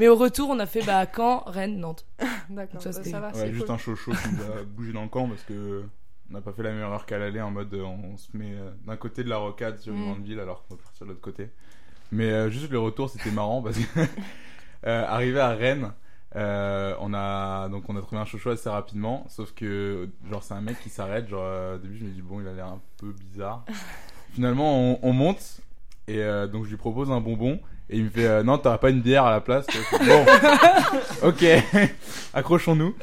Mais 0.00 0.08
au 0.08 0.16
retour, 0.16 0.48
on 0.50 0.58
a 0.58 0.66
fait 0.66 0.82
bah 0.84 1.04
Caen, 1.14 1.44
Rennes, 1.46 1.78
Nantes. 1.78 2.04
D'accord, 2.50 2.82
Ça, 2.82 2.92
ça, 2.92 3.20
va, 3.20 3.28
Ouais, 3.28 3.32
c'est 3.34 3.52
juste 3.52 3.66
cool. 3.66 3.74
un 3.74 3.78
chaud 3.78 3.94
chaud 3.94 4.12
qui 4.12 4.28
nous 4.34 4.42
a 4.42 4.62
bougé 4.64 4.92
dans 4.92 5.02
le 5.02 5.08
camp 5.08 5.28
parce 5.28 5.42
que 5.42 5.84
on 6.28 6.34
n'a 6.34 6.40
pas 6.40 6.52
fait 6.52 6.64
la 6.64 6.72
meilleure 6.72 6.92
heure 6.92 7.06
qu'à 7.06 7.18
l'aller 7.18 7.40
en 7.40 7.52
mode 7.52 7.72
euh, 7.74 7.84
on 7.84 8.16
se 8.16 8.26
met 8.36 8.50
euh, 8.52 8.70
d'un 8.86 8.96
côté 8.96 9.22
de 9.22 9.28
la 9.28 9.36
rocade 9.36 9.78
sur 9.78 9.92
une 9.92 10.00
Mm. 10.00 10.04
grande 10.04 10.24
ville 10.24 10.40
alors 10.40 10.64
qu'on 10.66 10.74
va 10.74 10.82
partir 10.82 11.06
de 11.06 11.10
l'autre 11.12 11.20
côté. 11.22 11.50
Mais 12.10 12.24
euh, 12.32 12.50
juste 12.50 12.70
le 12.72 12.80
retour 12.80 13.08
c'était 13.08 13.30
marrant 13.30 13.62
parce 13.62 13.76
que 13.78 14.00
euh, 14.86 15.04
arrivé 15.06 15.38
à 15.38 15.50
Rennes, 15.50 15.92
euh, 16.34 16.94
on 17.00 17.14
a 17.14 17.68
donc 17.68 17.84
on 17.88 17.96
a 17.96 18.00
trouvé 18.02 18.20
un 18.20 18.24
chaud 18.24 18.50
assez 18.50 18.68
rapidement 18.68 19.24
sauf 19.28 19.52
que 19.54 20.08
genre 20.30 20.42
c'est 20.42 20.54
un 20.54 20.60
mec 20.60 20.78
qui 20.80 20.90
s'arrête 20.90 21.28
genre 21.28 21.42
euh, 21.44 21.76
au 21.76 21.78
début 21.78 21.96
je 21.98 22.04
me 22.04 22.10
dis 22.10 22.20
bon 22.22 22.40
il 22.40 22.48
a 22.48 22.52
l'air 22.52 22.66
un 22.66 22.80
peu 22.98 23.12
bizarre. 23.12 23.64
Finalement 24.34 24.76
on, 24.78 24.98
on 25.02 25.12
monte 25.12 25.60
et 26.08 26.18
euh, 26.18 26.46
donc 26.46 26.64
je 26.64 26.70
lui 26.70 26.76
propose 26.76 27.10
un 27.10 27.20
bonbon 27.20 27.58
et 27.88 27.96
il 27.98 28.04
me 28.04 28.10
fait 28.10 28.42
non 28.42 28.58
t'auras 28.58 28.78
pas 28.78 28.90
une 28.90 29.00
bière 29.00 29.24
à 29.24 29.30
la 29.30 29.40
place 29.40 29.66
bon. 29.92 30.26
Ok. 31.28 31.44
Accrochons-nous. 32.34 32.94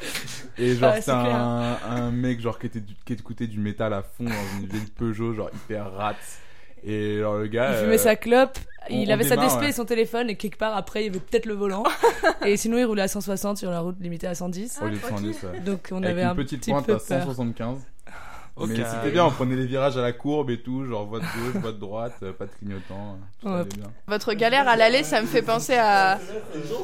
Et 0.58 0.76
genre 0.76 0.94
c'est 1.00 1.10
un, 1.10 1.76
un 1.84 2.10
mec 2.12 2.40
genre 2.40 2.58
qui 2.58 2.66
était 2.66 2.80
du- 2.80 2.94
qui 3.04 3.14
écoutait 3.14 3.46
du 3.48 3.58
métal 3.58 3.92
à 3.92 4.02
fond 4.02 4.24
dans 4.24 4.58
une 4.60 4.66
vieille 4.66 4.86
Peugeot 4.96 5.34
genre 5.34 5.50
hyper 5.52 5.92
rat 5.92 6.14
et 6.84 7.18
genre 7.18 7.36
le 7.36 7.46
gars 7.46 7.70
Il 7.70 7.74
euh, 7.76 7.82
fumait 7.84 7.98
sa 7.98 8.16
clope, 8.16 8.58
on- 8.90 8.94
il 8.94 9.08
on 9.10 9.14
avait 9.14 9.24
sa 9.24 9.36
DSP 9.36 9.60
ouais. 9.60 9.68
et 9.68 9.72
son 9.72 9.84
téléphone, 9.84 10.28
et 10.30 10.36
quelque 10.36 10.58
part 10.58 10.76
après, 10.76 11.04
il 11.04 11.10
avait 11.10 11.18
peut-être 11.20 11.46
le 11.46 11.54
volant. 11.54 11.84
et 12.44 12.56
sinon, 12.56 12.78
il 12.78 12.84
roulait 12.84 13.02
à 13.02 13.08
160 13.08 13.56
sur 13.58 13.70
la 13.70 13.80
route 13.80 13.96
limitée 14.00 14.26
à 14.26 14.34
110. 14.34 14.80
au 14.82 14.86
lieu 14.86 14.96
de 14.96 14.98
110 14.98 15.42
ouais. 15.44 15.60
Donc, 15.60 15.88
on 15.92 15.98
avec 15.98 16.10
avait 16.10 16.22
une 16.22 16.28
un 16.28 16.34
petite 16.34 16.60
petit 16.60 16.70
pointe 16.70 16.86
peu 16.86 16.92
à 16.94 16.98
peur. 16.98 17.22
175 17.22 17.78
Ok. 18.56 18.68
mais 18.68 18.76
c'était 18.84 19.10
bien 19.10 19.24
on 19.24 19.32
prenait 19.32 19.56
les 19.56 19.66
virages 19.66 19.96
à 19.96 20.00
la 20.00 20.12
courbe 20.12 20.48
et 20.48 20.62
tout 20.62 20.84
genre 20.84 21.06
voie 21.06 21.18
de 21.18 21.24
gauche 21.24 21.60
voie 21.60 21.72
de 21.72 21.76
droite 21.76 22.12
euh, 22.22 22.32
pas 22.32 22.44
de 22.46 22.52
clignotant 22.52 23.18
euh, 23.18 23.40
tout 23.42 23.48
Ouais. 23.48 23.64
bien 23.80 23.90
Votre 24.06 24.32
galère 24.34 24.68
à 24.68 24.76
l'aller, 24.76 25.02
ça 25.02 25.20
me 25.20 25.26
fait 25.26 25.42
penser 25.42 25.74
à. 25.74 26.20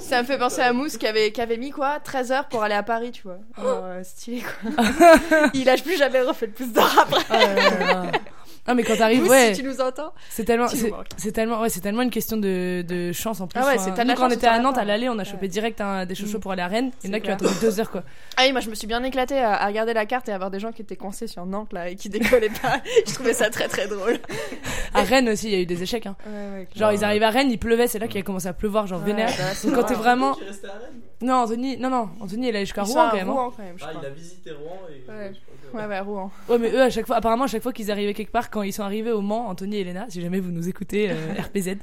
Ça 0.00 0.20
me 0.20 0.26
fait 0.26 0.36
penser 0.36 0.62
à 0.62 0.72
Mousse 0.72 0.96
qui 0.96 1.06
avait, 1.06 1.30
qui 1.30 1.40
avait 1.40 1.58
mis 1.58 1.70
quoi 1.70 2.00
13 2.00 2.32
heures 2.32 2.48
pour 2.48 2.64
aller 2.64 2.74
à 2.74 2.82
Paris, 2.82 3.12
tu 3.12 3.22
vois. 3.22 3.38
Alors, 3.56 3.82
euh, 3.84 4.02
stylé 4.02 4.42
quoi. 4.42 4.84
Il 5.54 5.68
a 5.68 5.76
plus 5.76 5.96
jamais 5.96 6.20
refait 6.22 6.46
le 6.46 6.52
plus 6.52 6.72
d'heures 6.72 6.98
après. 6.98 7.22
Ah, 8.66 8.74
mais 8.74 8.82
quand 8.84 8.96
t'arrives, 8.96 9.26
ouais. 9.26 9.54
si 9.54 9.62
tu 9.62 9.66
nous 9.66 9.80
entends. 9.80 10.12
C'est 10.28 10.44
tellement, 10.44 10.68
c'est, 11.16 11.32
tellement, 11.32 11.60
ouais, 11.60 11.68
c'est 11.70 11.80
tellement 11.80 12.02
une 12.02 12.10
question 12.10 12.36
de, 12.36 12.84
de 12.86 13.10
chance 13.12 13.40
en 13.40 13.46
plus. 13.46 13.58
Ah 13.60 13.66
ouais, 13.66 13.76
Enfin, 13.78 14.04
nous, 14.04 14.14
quand 14.14 14.26
on 14.28 14.30
était 14.30 14.46
à 14.46 14.58
Nantes, 14.58 14.78
à 14.78 14.84
l'aller, 14.84 15.08
on 15.08 15.18
a 15.18 15.24
chopé 15.24 15.42
Ouais. 15.42 15.48
direct 15.48 15.80
un, 15.80 16.04
des 16.06 16.14
chouchous 16.14 16.36
Mm. 16.36 16.40
pour 16.40 16.52
aller 16.52 16.62
à 16.62 16.66
Rennes. 16.68 16.90
Il 17.02 17.10
y 17.10 17.12
en 17.12 17.16
a 17.16 17.20
qui 17.20 17.30
ont 17.30 17.34
attendu 17.34 17.54
deux 17.60 17.80
heures, 17.80 17.90
quoi. 17.90 18.02
Ah 18.36 18.42
oui, 18.44 18.52
moi 18.52 18.60
je 18.60 18.68
me 18.70 18.74
suis 18.74 18.86
bien 18.86 19.02
éclatée 19.02 19.38
à, 19.38 19.54
à 19.54 19.66
regarder 19.66 19.94
la 19.94 20.06
carte 20.06 20.28
et 20.28 20.32
à 20.32 20.38
voir 20.38 20.50
des 20.50 20.60
gens 20.60 20.72
qui 20.72 20.82
étaient 20.82 20.96
coincés 20.96 21.26
sur 21.26 21.44
Nantes 21.46 21.72
là 21.72 21.88
et 21.88 21.96
qui 21.96 22.08
décollaient 22.10 22.48
pas. 22.62 22.80
je 23.06 23.12
trouvais 23.14 23.32
ça 23.32 23.50
très 23.50 23.68
très 23.68 23.88
drôle. 23.88 24.18
À 24.94 25.02
Rennes 25.02 25.28
aussi, 25.28 25.46
il 25.46 25.52
y 25.52 25.56
a 25.56 25.60
eu 25.60 25.66
des 25.66 25.82
échecs, 25.82 26.06
hein. 26.06 26.16
Ouais, 26.26 26.58
ouais, 26.58 26.68
Genre, 26.74 26.92
ils 26.92 27.04
arrivent 27.04 27.22
à 27.22 27.30
Rennes, 27.30 27.50
il 27.50 27.58
pleuvait, 27.58 27.86
c'est 27.86 27.98
là 28.00 28.08
qu'il 28.08 28.18
a 28.20 28.22
commencé 28.24 28.48
à 28.48 28.52
pleuvoir, 28.52 28.86
genre 28.88 28.98
vénère. 29.00 29.28
bah, 29.28 29.44
Donc, 29.64 29.74
quand 29.76 29.82
t'es 29.84 29.94
vrai. 29.94 30.02
vraiment. 30.02 30.34
Qui 30.34 30.42
est 30.42 30.46
resté 30.48 30.66
à 30.66 30.72
Rennes? 30.72 31.00
Non, 31.22 31.34
Anthony, 31.34 31.76
non, 31.78 31.90
non, 31.90 32.08
Anthony, 32.20 32.48
il 32.48 32.54
est 32.54 32.56
allé 32.56 32.64
jusqu'à 32.66 32.82
Rouen 32.82 33.08
quand 33.10 33.16
même. 33.16 33.28
hein. 33.28 33.32
Rouen 33.32 33.50
quand 33.56 33.62
même, 33.62 33.78
je 33.78 33.84
Ah, 33.86 33.92
il 34.00 34.04
a 34.06 34.10
visité 34.10 34.50
Rouen 34.52 34.78
et. 34.90 35.04
Ouais. 35.72 35.80
Ouais, 35.80 35.86
ouais, 35.86 36.00
Rouen. 36.00 36.30
Ouais, 36.48 36.58
mais 36.58 36.70
eux, 36.70 36.82
à 36.82 36.90
chaque 36.90 37.06
fois, 37.06 37.16
apparemment, 37.16 37.44
à 37.44 37.48
chaque 37.48 37.62
fois 37.62 37.72
qu'ils 37.72 37.90
arrivaient 37.90 38.14
quelque 38.14 38.32
part, 38.32 38.50
quand 38.50 38.62
ils 38.62 38.72
sont 38.72 38.82
arrivés 38.82 39.12
au 39.12 39.20
Mans, 39.20 39.48
Anthony 39.48 39.76
et 39.76 39.80
Elena, 39.80 40.06
si 40.08 40.20
jamais 40.20 40.40
vous 40.40 40.50
nous 40.50 40.68
écoutez, 40.68 41.10
euh, 41.10 41.14
RPZ, 41.38 41.76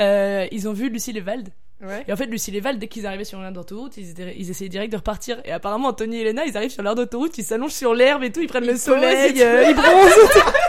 euh, 0.00 0.46
ils 0.52 0.68
ont 0.68 0.72
vu 0.72 0.88
Lucie 0.88 1.12
Lévalde. 1.12 1.48
Ouais. 1.82 2.04
Et 2.06 2.12
en 2.12 2.16
fait, 2.16 2.26
Lucie 2.26 2.50
Lévalde, 2.50 2.78
dès 2.78 2.88
qu'ils 2.88 3.06
arrivaient 3.06 3.24
sur 3.24 3.40
l'aire 3.40 3.52
d'autoroute, 3.52 3.96
ils, 3.96 4.50
essayaient 4.50 4.70
direct 4.70 4.92
de 4.92 4.96
repartir. 4.96 5.40
Et 5.44 5.52
apparemment, 5.52 5.88
Anthony 5.88 6.18
et 6.18 6.20
Elena, 6.22 6.44
ils 6.46 6.56
arrivent 6.56 6.70
sur 6.70 6.82
l'aire 6.82 6.94
d'autoroute, 6.94 7.36
ils 7.36 7.44
s'allongent 7.44 7.72
sur 7.72 7.94
l'herbe 7.94 8.22
et 8.22 8.32
tout, 8.32 8.40
ils 8.40 8.46
prennent 8.46 8.64
Ils 8.64 8.70
le 8.70 8.76
soleil, 8.76 9.42
euh, 9.42 9.70
ils 9.70 9.74
bronzent. 9.74 10.42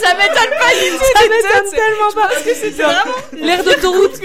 Ça 0.00 0.14
m'étonne 0.14 0.58
pas 0.58 0.72
du 0.74 0.90
tout. 0.90 1.04
Ça 1.14 1.22
m'étonne 1.28 1.70
tellement 1.70 2.12
pas. 2.14 2.28
Parce 2.28 2.42
que 2.42 2.54
c'était 2.54 2.82
vraiment. 2.82 3.16
L'air 3.32 3.64
d'autoroute. 3.64 4.20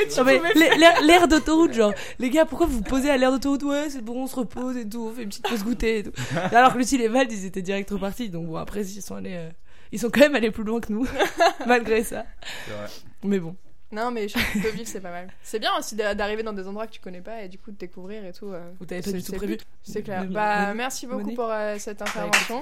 L'air- 1.06 1.28
d'autoroute, 1.28 1.74
genre, 1.74 1.94
les 2.20 2.30
gars, 2.30 2.46
pourquoi 2.46 2.68
vous 2.68 2.78
vous 2.78 2.82
posez 2.84 3.10
à 3.10 3.18
l'air 3.18 3.32
d'autoroute? 3.32 3.64
Ouais, 3.64 3.90
c'est 3.90 4.02
bon, 4.04 4.24
on 4.24 4.28
se 4.28 4.36
repose 4.36 4.78
et 4.78 4.88
tout, 4.88 5.08
on 5.12 5.14
fait 5.16 5.24
une 5.24 5.30
petite 5.30 5.48
pause 5.48 5.64
goûter 5.64 6.00
et 6.00 6.04
tout. 6.04 6.12
Alors 6.52 6.74
que 6.74 6.78
Lucie 6.78 6.96
et 7.02 7.08
Valde, 7.08 7.32
ils 7.32 7.46
étaient 7.46 7.62
direct 7.62 7.90
repartis. 7.92 8.30
Donc 8.30 8.46
bon, 8.48 8.56
après, 8.58 8.82
ils 8.86 9.02
sont 9.02 9.16
allés, 9.16 9.36
euh, 9.36 9.50
ils 9.92 10.00
sont 10.00 10.10
quand 10.10 10.20
même 10.22 10.36
allés 10.36 10.52
plus 10.52 10.64
loin 10.64 10.80
que 10.80 10.92
nous, 10.92 11.08
malgré 11.66 12.04
ça. 12.04 12.26
c'est 12.68 12.74
vrai 12.74 12.88
Mais 13.24 13.40
bon. 13.40 13.56
Non, 13.92 14.12
mais 14.12 14.26
Deauville, 14.56 14.88
c'est 14.88 15.00
pas 15.00 15.12
mal. 15.12 15.28
C'est 15.44 15.60
bien 15.60 15.70
aussi 15.80 15.96
d'a- 15.96 16.16
d'arriver 16.16 16.44
dans 16.44 16.52
des 16.54 16.68
endroits 16.68 16.86
que 16.88 16.92
tu 16.92 17.00
connais 17.00 17.22
pas 17.22 17.44
et 17.44 17.48
du 17.50 17.58
coup 17.58 17.72
de 17.72 17.78
découvrir 17.78 18.26
et 18.26 18.34
tout. 18.34 18.52
euh, 18.52 18.60
Vous 18.80 18.86
t'avez 18.86 19.02
pas 19.02 19.12
c'est- 19.12 19.18
du 19.18 19.24
tout 19.24 19.34
prévu. 19.34 19.58
C'est 19.84 20.02
clair. 20.02 20.26
Bah, 20.26 20.74
merci 20.74 21.06
beaucoup 21.08 21.34
pour 21.34 21.50
euh, 21.50 21.76
cette 21.80 22.02
intervention. 22.02 22.62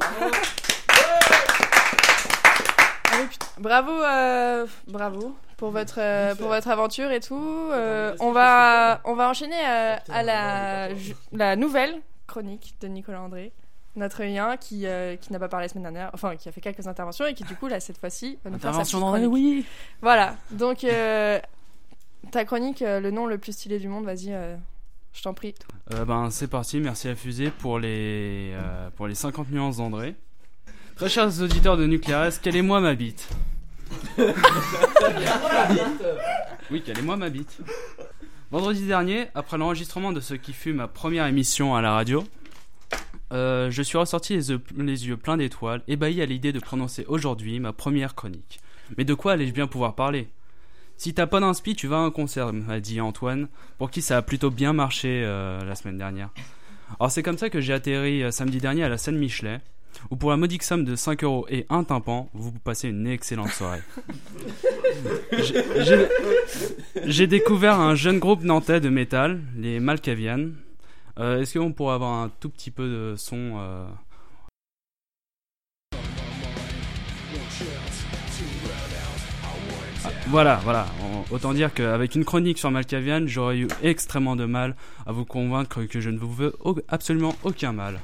Ah 3.13 3.17
oui, 3.21 3.28
putain. 3.28 3.45
Bravo, 3.60 3.91
euh, 3.91 4.65
bravo 4.88 5.36
pour 5.58 5.69
votre 5.71 5.99
euh, 5.99 6.34
pour 6.36 6.47
votre 6.47 6.67
aventure 6.67 7.12
et 7.12 7.19
tout. 7.19 7.69
Euh, 7.71 8.15
on 8.19 8.32
va 8.32 9.02
on 9.06 9.13
va 9.15 9.30
enchaîner 9.30 9.56
euh, 9.56 9.95
à 10.12 10.23
la 10.23 10.89
la 11.32 11.56
nouvelle 11.56 12.02
chronique 12.28 12.76
de 12.82 12.88
Nicolas 12.88 13.21
André, 13.21 13.52
notre 13.95 14.23
lien 14.23 14.58
qui 14.58 14.88
euh, 14.88 15.15
qui 15.15 15.32
n'a 15.32 15.39
pas 15.39 15.47
parlé 15.47 15.65
la 15.65 15.69
semaine 15.69 15.84
dernière, 15.84 16.10
enfin 16.13 16.36
qui 16.36 16.49
a 16.49 16.52
fait 16.52 16.62
quelques 16.62 16.88
interventions 16.88 17.26
et 17.26 17.34
qui 17.34 17.43
du 17.43 17.56
coup 17.56 17.67
là 17.67 17.80
cette 17.80 17.97
fois-ci 17.99 18.39
va 18.43 18.49
nous 18.49 18.58
faire 18.58 18.73
sa 18.73 18.82
Intervention 18.82 18.97
petite 18.99 19.06
dans 19.12 19.28
chronique. 19.28 19.32
oui. 19.32 19.65
Voilà, 20.02 20.36
donc 20.52 20.84
euh, 20.84 21.39
ta 22.32 22.45
chronique, 22.45 22.82
euh, 22.82 22.99
le 22.99 23.12
nom 23.12 23.28
le 23.28 23.38
plus 23.38 23.52
stylé 23.54 23.78
du 23.80 23.88
monde, 23.88 24.06
vas-y, 24.06 24.30
euh, 24.34 24.56
je 25.13 25.21
t'en 25.21 25.34
prie. 25.34 25.54
Euh, 25.93 26.04
ben, 26.06 26.30
c'est 26.32 26.47
parti, 26.47 26.80
merci 26.80 27.08
à 27.10 27.15
Fusée 27.15 27.52
pour 27.52 27.78
les, 27.80 28.52
euh, 28.54 28.89
pour 28.95 29.08
les 29.08 29.15
50 29.15 29.52
nuances 29.52 29.78
d'André. 29.78 30.15
Très 30.96 31.10
chers 31.10 31.42
auditeurs 31.42 31.78
de 31.78 31.86
Nucléares, 31.86 32.40
quelle 32.42 32.56
est 32.56 32.62
moi 32.62 32.80
ma 32.80 32.94
bite? 32.94 33.28
Oui, 36.72 36.82
quelle 36.86 37.00
est 37.00 37.04
moi 37.04 37.18
ma 37.18 37.30
bite? 37.30 37.58
Vendredi 38.52 38.86
dernier, 38.86 39.28
après 39.34 39.58
l'enregistrement 39.58 40.12
de 40.12 40.20
ce 40.20 40.36
qui 40.36 40.54
fut 40.54 40.74
ma 40.74 40.88
première 40.88 41.26
émission 41.26 41.76
à 41.76 41.82
la 41.82 41.92
radio, 41.94 42.24
euh, 43.32 43.72
je 43.72 43.82
suis 43.82 43.98
ressorti 43.98 44.34
les, 44.36 44.52
yeux- 44.52 44.62
les 44.78 45.08
yeux 45.08 45.18
pleins 45.18 45.38
d'étoiles, 45.38 45.82
ébahi 45.88 46.22
à 46.22 46.26
l'idée 46.26 46.52
de 46.52 46.60
prononcer 46.60 47.06
aujourd'hui 47.08 47.60
ma 47.60 47.74
première 47.74 48.14
chronique. 48.14 48.60
Mais 48.98 49.06
de 49.06 49.14
quoi 49.16 49.34
allais-je 49.34 49.54
bien 49.54 49.66
pouvoir 49.66 49.96
parler? 49.96 50.30
Si 50.98 51.16
t'as 51.16 51.26
pas 51.26 51.40
d'inspi, 51.40 51.76
tu 51.76 51.88
vas 51.88 51.98
à 51.98 52.00
un 52.02 52.12
concert, 52.12 52.54
m'a 52.54 52.80
dit 52.80 53.02
Antoine, 53.02 53.48
pour 53.80 53.90
qui 53.90 54.04
ça 54.04 54.18
a 54.18 54.22
plutôt 54.22 54.52
bien 54.52 54.74
marché 54.74 55.24
euh, 55.26 55.60
la 55.66 55.74
semaine 55.74 55.98
dernière. 55.98 56.30
Alors 57.00 57.10
c'est 57.10 57.24
comme 57.24 57.40
ça 57.40 57.50
que 57.50 57.60
j'ai 57.60 57.74
atterri 57.74 58.22
euh, 58.22 58.30
samedi 58.30 58.60
dernier 58.60 58.84
à 58.84 58.90
la 58.90 59.00
scène 59.00 59.18
Michelet, 59.18 59.60
où 60.12 60.16
pour 60.16 60.30
la 60.32 60.38
modique 60.38 60.64
somme 60.64 60.84
de 60.86 60.96
5 60.96 61.24
euros 61.24 61.46
et 61.50 61.66
un 61.70 61.84
tympan, 61.84 62.30
vous 62.34 62.52
passez 62.52 62.90
une 62.90 63.08
excellente 63.08 63.50
soirée. 63.52 63.82
J'ai- 67.06 67.28
découvert 67.28 67.80
un 67.80 67.96
jeune 67.96 68.20
groupe 68.20 68.44
nantais 68.44 68.80
de 68.80 68.90
métal, 68.90 69.42
les 69.58 69.80
Malkavian. 69.80 70.50
Euh, 71.20 71.42
Est-ce 71.42 71.58
qu'on 71.58 71.72
pourrait 71.74 71.96
avoir 71.96 72.12
un 72.24 72.30
tout 72.40 72.50
petit 72.50 72.72
peu 72.72 72.88
de 72.88 73.16
son 73.18 73.54
euh, 73.58 73.86
Ah, 80.06 80.10
Voilà, 80.28 80.56
voilà. 80.64 80.86
Autant 81.32 81.54
dire 81.54 81.74
qu'avec 81.74 82.16
une 82.16 82.26
chronique 82.26 82.58
sur 82.58 82.70
Malkavian, 82.72 83.24
j'aurais 83.28 83.58
eu 83.58 83.68
extrêmement 83.82 84.36
de 84.36 84.46
mal 84.46 84.76
à 85.06 85.12
vous 85.12 85.26
convaincre 85.26 85.84
que 85.84 86.00
je 86.02 86.10
ne 86.10 86.18
vous 86.18 86.32
veux 86.32 86.54
absolument 86.90 87.36
aucun 87.44 87.72
mal. 87.72 88.00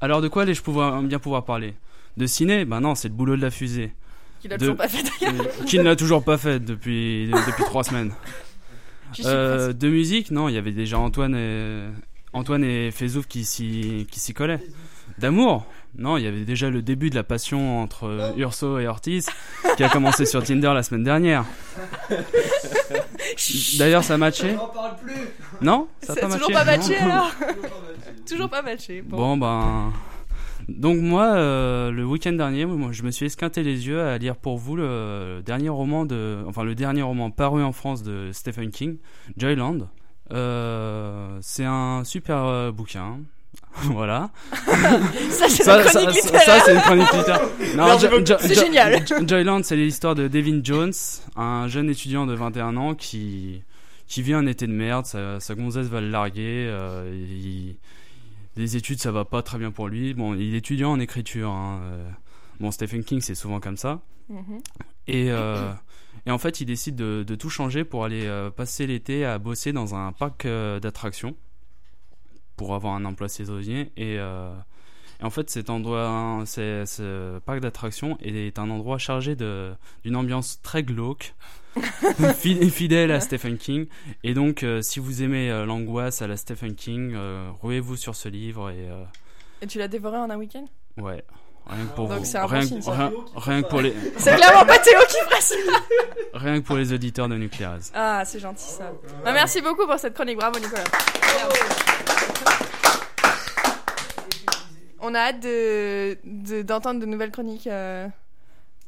Alors 0.00 0.20
de 0.20 0.28
quoi 0.28 0.42
allais-je 0.42 0.62
pouvoir, 0.62 1.02
bien 1.02 1.18
pouvoir 1.18 1.44
parler? 1.44 1.74
De 2.16 2.26
ciné? 2.26 2.64
Ben 2.64 2.80
non, 2.80 2.94
c'est 2.94 3.08
le 3.08 3.14
boulot 3.14 3.36
de 3.36 3.42
la 3.42 3.50
fusée. 3.50 3.92
Qu'il 4.40 4.52
a 4.52 4.56
De- 4.58 4.60
toujours 4.64 4.76
pas 4.76 4.88
fait 4.88 5.02
d'ailleurs. 5.02 5.40
Euh, 5.60 5.64
Qui 5.64 5.78
ne 5.78 5.82
l'a 5.84 5.96
toujours 5.96 6.22
pas 6.24 6.38
fait 6.38 6.60
depuis, 6.60 7.30
depuis 7.30 7.64
trois 7.64 7.84
semaines. 7.84 8.12
Euh, 9.24 9.72
de 9.72 9.88
musique, 9.88 10.30
non, 10.32 10.48
il 10.48 10.56
y 10.56 10.58
avait 10.58 10.72
déjà 10.72 10.98
Antoine 10.98 11.34
et, 11.36 11.84
Antoine 12.34 12.64
et 12.64 12.90
Fezouf 12.90 13.26
qui 13.26 13.44
s'y 13.44 14.06
qui 14.10 14.18
s'y 14.20 14.34
collaient. 14.34 14.60
D'amour? 15.16 15.64
Non, 15.96 16.18
il 16.18 16.24
y 16.24 16.26
avait 16.26 16.44
déjà 16.44 16.68
le 16.68 16.82
début 16.82 17.08
de 17.08 17.14
la 17.14 17.22
passion 17.22 17.80
entre 17.80 18.04
euh, 18.08 18.32
Urso 18.36 18.78
et 18.78 18.86
Ortiz 18.88 19.30
qui 19.76 19.84
a 19.84 19.88
commencé 19.88 20.26
sur 20.26 20.42
Tinder 20.42 20.72
la 20.74 20.82
semaine 20.82 21.04
dernière. 21.04 21.44
D'ailleurs, 23.78 24.04
ça 24.04 24.14
a 24.14 24.16
matché? 24.18 24.56
On 24.60 24.66
parle 24.74 24.96
plus. 24.96 25.14
Non? 25.62 25.88
Ça 26.02 26.12
a 26.12 26.14
C'est 26.16 26.20
pas 26.22 26.26
toujours 26.34 26.50
matché? 26.50 26.54
pas 26.54 26.64
matché 26.64 26.96
alors 26.96 27.30
Toujours 28.28 28.48
pas 28.50 28.62
matché. 28.62 29.02
Bon. 29.02 29.16
Bon, 29.16 29.36
ben. 29.36 29.92
Donc, 30.68 30.98
moi, 31.00 31.26
euh, 31.36 31.90
le 31.92 32.04
week-end 32.04 32.32
dernier, 32.32 32.66
moi, 32.66 32.88
je 32.90 33.02
me 33.04 33.10
suis 33.10 33.26
esquinté 33.26 33.62
les 33.62 33.86
yeux 33.86 34.00
à 34.02 34.18
lire 34.18 34.36
pour 34.36 34.58
vous 34.58 34.74
le 34.76 35.40
dernier 35.44 35.68
roman 35.68 36.04
de. 36.06 36.38
Enfin, 36.46 36.64
le 36.64 36.74
dernier 36.74 37.02
roman 37.02 37.30
paru 37.30 37.62
en 37.62 37.72
France 37.72 38.02
de 38.02 38.30
Stephen 38.32 38.70
King, 38.70 38.96
Joyland. 39.36 39.88
Euh, 40.32 41.38
c'est 41.40 41.64
un 41.64 42.02
super 42.04 42.44
euh, 42.44 42.72
bouquin. 42.72 43.18
voilà. 43.84 44.30
Ça, 45.30 45.48
c'est 45.48 45.64
la 45.64 45.82
chronique 45.84 46.10
ça, 46.10 46.10
littéraire. 46.10 46.40
ça, 46.42 46.60
c'est 46.64 46.74
une 46.74 46.80
chronique 46.80 47.12
littéraire. 47.12 47.40
Non, 47.76 47.98
C'est 48.38 48.54
génial. 48.54 49.06
Jo- 49.06 49.14
Joyland, 49.26 49.62
c'est 49.62 49.76
l'histoire 49.76 50.14
de 50.14 50.28
Devin 50.28 50.60
Jones, 50.64 50.92
un 51.36 51.68
jeune 51.68 51.88
étudiant 51.90 52.26
de 52.26 52.34
21 52.34 52.76
ans 52.76 52.94
qui, 52.94 53.62
qui 54.08 54.22
vit 54.22 54.34
un 54.34 54.46
été 54.46 54.66
de 54.66 54.72
merde. 54.72 55.06
Sa, 55.06 55.38
sa 55.40 55.54
gonzesse 55.54 55.86
va 55.86 56.00
le 56.00 56.10
larguer. 56.10 56.70
il- 57.12 57.76
les 58.56 58.76
études, 58.76 59.00
ça 59.00 59.12
va 59.12 59.24
pas 59.24 59.42
très 59.42 59.58
bien 59.58 59.70
pour 59.70 59.88
lui. 59.88 60.14
Bon, 60.14 60.34
il 60.34 60.54
est 60.54 60.58
étudiant 60.58 60.92
en 60.92 61.00
écriture. 61.00 61.50
hein, 61.50 61.80
euh, 61.82 62.10
bon, 62.60 62.70
Stephen 62.70 63.04
King, 63.04 63.20
c'est 63.20 63.34
souvent 63.34 63.60
comme 63.60 63.76
ça. 63.76 64.00
Mhm. 64.28 64.58
Et, 65.08 65.30
euh, 65.30 65.72
et 66.26 66.30
en 66.30 66.38
fait, 66.38 66.60
il 66.60 66.66
décide 66.66 66.96
de, 66.96 67.24
de 67.26 67.34
tout 67.34 67.50
changer 67.50 67.84
pour 67.84 68.04
aller 68.04 68.26
euh, 68.26 68.50
passer 68.50 68.86
l'été 68.86 69.24
à 69.24 69.38
bosser 69.38 69.72
dans 69.72 69.94
un 69.94 70.12
parc 70.12 70.46
euh, 70.46 70.80
d'attractions 70.80 71.36
pour 72.56 72.74
avoir 72.74 72.94
un 72.94 73.04
emploi 73.04 73.28
saisonnier. 73.28 73.92
Et, 73.96 74.18
et 75.20 75.24
en 75.24 75.30
fait, 75.30 75.48
cet 75.50 75.70
endroit, 75.70 76.42
c'est- 76.46 76.86
ce 76.86 77.38
parc 77.40 77.60
d'attractions 77.60 78.18
est 78.22 78.58
un 78.58 78.70
endroit 78.70 78.98
chargé 78.98 79.34
de- 79.36 79.72
d'une 80.04 80.16
ambiance 80.16 80.60
très 80.62 80.82
glauque, 80.82 81.34
fi- 82.38 82.70
fidèle 82.70 83.12
à 83.12 83.20
Stephen 83.20 83.56
King. 83.58 83.86
Et 84.24 84.34
donc, 84.34 84.62
euh, 84.62 84.82
si 84.82 84.98
vous 85.00 85.22
aimez 85.22 85.50
euh, 85.50 85.66
l'angoisse 85.66 86.22
à 86.22 86.26
la 86.26 86.36
Stephen 86.36 86.74
King, 86.74 87.12
euh, 87.14 87.48
ruez-vous 87.62 87.96
sur 87.96 88.14
ce 88.14 88.28
livre 88.28 88.70
et 88.70 88.88
euh, 88.90 89.04
Et 89.62 89.66
tu 89.66 89.78
l'as 89.78 89.88
dévoré 89.88 90.16
en 90.18 90.30
un 90.30 90.36
week-end? 90.36 90.64
Ouais. 90.96 91.22
Rien 91.68 91.84
que 91.86 91.94
pour 91.96 92.08
Donc 92.08 92.18
vous. 92.20 92.24
c'est 92.24 92.38
rien, 92.38 92.62
signe, 92.62 92.80
ça. 92.80 92.92
rien- 92.92 93.12
rien 93.34 93.62
que 93.62 93.68
pour 93.68 93.80
les. 93.80 93.92
C'est 94.18 94.36
clairement 94.36 94.64
pas 94.64 94.78
Théo 94.78 95.00
qui 95.08 95.16
fera 95.28 95.40
ça. 95.40 95.54
Rien 96.34 96.60
que 96.60 96.64
pour 96.66 96.76
les 96.76 96.92
auditeurs 96.92 97.28
de 97.28 97.34
Nucléaz. 97.36 97.90
Ah, 97.94 98.22
c'est 98.26 98.38
gentil 98.38 98.68
ça. 98.68 98.92
Bah, 99.24 99.32
merci 99.32 99.62
beaucoup 99.62 99.86
pour 99.86 99.98
cette 99.98 100.12
chronique. 100.14 100.36
Bravo 100.36 100.58
Nicolas. 100.60 100.84
On 105.08 105.14
a 105.14 105.20
hâte 105.20 105.40
de 105.40 106.18
de- 106.24 106.62
d'entendre 106.62 106.98
de, 107.00 107.06
nouvelles 107.06 107.30
chroniques 107.30 107.66
euh, 107.68 108.08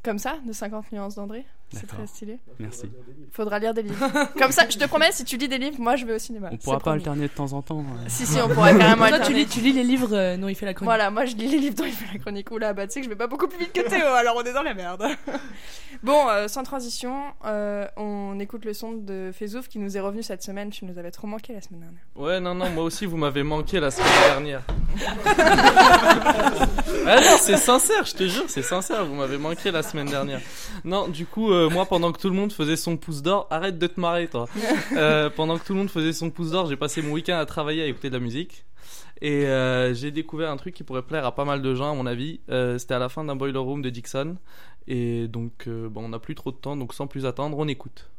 comme 0.02 0.18
ça, 0.18 0.37
de 0.46 0.52
50 0.52 0.90
nuances 0.92 1.14
d'André. 1.14 1.44
C'est 1.70 1.87
très 1.87 2.07
stylé. 2.07 2.38
Merci. 2.59 2.90
Faudra 3.31 3.59
lire 3.59 3.74
des 3.74 3.83
livres. 3.83 4.09
Comme 4.38 4.52
ça, 4.52 4.64
je 4.70 4.78
te 4.78 4.87
promets, 4.87 5.12
si 5.12 5.22
tu 5.26 5.37
lis 5.37 5.48
des 5.48 5.59
livres, 5.59 5.76
moi 5.78 5.96
je 5.96 6.07
vais 6.07 6.14
au 6.14 6.18
cinéma. 6.18 6.48
On 6.50 6.57
pourra 6.57 6.76
pas 6.78 6.81
promis. 6.85 6.96
alterner 6.96 7.28
de 7.28 7.33
temps 7.35 7.52
en 7.52 7.61
temps. 7.61 7.81
euh. 7.81 8.04
Si, 8.09 8.24
si, 8.24 8.40
on 8.40 8.48
pourra 8.48 8.72
carrément 8.72 9.07
Toi, 9.07 9.09
tu 9.09 9.14
alterner. 9.16 9.38
lis, 9.40 9.46
tu 9.48 9.61
lis 9.61 9.72
les 9.74 9.85
livres 9.85 10.09
euh, 10.16 10.38
dont 10.38 10.48
il 10.48 10.54
fait 10.54 10.64
la 10.64 10.72
chronique. 10.72 10.88
Voilà, 10.88 11.11
moi 11.11 11.26
je 11.26 11.37
lis 11.37 11.46
les 11.46 11.59
livres 11.59 11.74
dont 11.76 11.85
il 11.85 11.92
fait 11.92 12.11
la 12.14 12.18
chronique. 12.20 12.50
Oula, 12.50 12.72
bah 12.72 12.87
tu 12.87 12.94
sais 12.94 13.00
que 13.00 13.04
je 13.04 13.11
vais 13.11 13.16
pas 13.16 13.26
beaucoup 13.26 13.48
plus 13.48 13.59
vite 13.59 13.74
que 13.74 13.83
Théo, 13.87 14.07
alors 14.07 14.37
on 14.38 14.42
est 14.44 14.52
dans 14.54 14.62
la 14.62 14.72
merde. 14.72 15.04
bon, 16.02 16.26
euh, 16.31 16.48
sans 16.48 16.62
transition, 16.62 17.20
euh, 17.44 17.87
on 17.98 18.40
écoute 18.40 18.64
le 18.64 18.72
son 18.72 18.92
de 18.92 19.31
Fezouf 19.35 19.68
qui 19.68 19.78
nous 19.78 19.94
est 19.94 20.00
revenu 20.00 20.22
cette 20.22 20.42
semaine. 20.42 20.70
Tu 20.70 20.87
nous 20.87 20.96
avais 20.98 21.11
trop 21.11 21.26
manqué 21.26 21.52
la 21.52 21.61
semaine 21.61 21.81
dernière. 21.81 22.00
Ouais, 22.16 22.40
non, 22.40 22.54
non, 22.54 22.70
moi 22.70 22.85
aussi, 22.85 23.04
vous 23.04 23.18
m'avez 23.18 23.42
manqué 23.42 23.78
la 23.78 23.90
semaine 23.90 24.09
dernière. 24.26 24.62
Ah 27.06 27.20
non, 27.20 27.37
c'est 27.38 27.56
sincère, 27.56 28.04
je 28.04 28.14
te 28.14 28.24
jure, 28.28 28.44
c'est 28.48 28.62
sincère, 28.62 29.04
vous 29.04 29.14
m'avez 29.14 29.38
manqué 29.38 29.70
la 29.70 29.82
semaine 29.82 30.06
dernière. 30.08 30.40
Non, 30.84 31.08
du 31.08 31.26
coup, 31.26 31.52
euh, 31.52 31.68
moi, 31.70 31.87
pendant 31.87 32.12
que 32.12 32.20
tout 32.20 32.28
le 32.28 32.34
monde 32.34 32.52
faisait 32.52 32.76
son 32.76 32.96
pouce 32.96 33.22
d'or, 33.22 33.46
arrête 33.50 33.78
de 33.78 33.87
te 33.87 34.00
marrer, 34.00 34.28
toi. 34.28 34.46
Euh, 34.96 35.30
pendant 35.30 35.58
que 35.58 35.64
tout 35.64 35.74
le 35.74 35.78
monde 35.78 35.90
faisait 35.90 36.12
son 36.12 36.30
pouce 36.30 36.50
d'or, 36.50 36.66
j'ai 36.66 36.76
passé 36.76 37.02
mon 37.02 37.12
week-end 37.12 37.38
à 37.38 37.46
travailler, 37.46 37.82
à 37.82 37.87
écouter 37.87 38.08
de 38.08 38.14
la 38.14 38.20
musique. 38.20 38.64
Et 39.20 39.46
euh, 39.46 39.94
j'ai 39.94 40.11
découvert 40.11 40.50
un 40.50 40.56
truc 40.56 40.74
qui 40.74 40.84
pourrait 40.84 41.02
plaire 41.02 41.24
à 41.24 41.34
pas 41.34 41.44
mal 41.44 41.62
de 41.62 41.74
gens, 41.74 41.92
à 41.92 41.94
mon 41.94 42.06
avis. 42.06 42.40
C'était 42.78 42.94
à 42.94 42.98
la 42.98 43.08
fin 43.08 43.24
d'un 43.24 43.37
Boiler 43.37 43.58
Room 43.58 43.82
de 43.82 43.90
Dixon. 43.90 44.37
Et 44.87 45.28
donc, 45.28 45.68
bon, 45.68 46.04
on 46.04 46.08
n'a 46.08 46.18
plus 46.18 46.34
trop 46.34 46.50
de 46.50 46.56
temps, 46.56 46.76
donc 46.76 46.94
sans 46.94 47.06
plus 47.06 47.26
attendre, 47.26 47.58
on 47.58 47.68
écoute. 47.68 48.11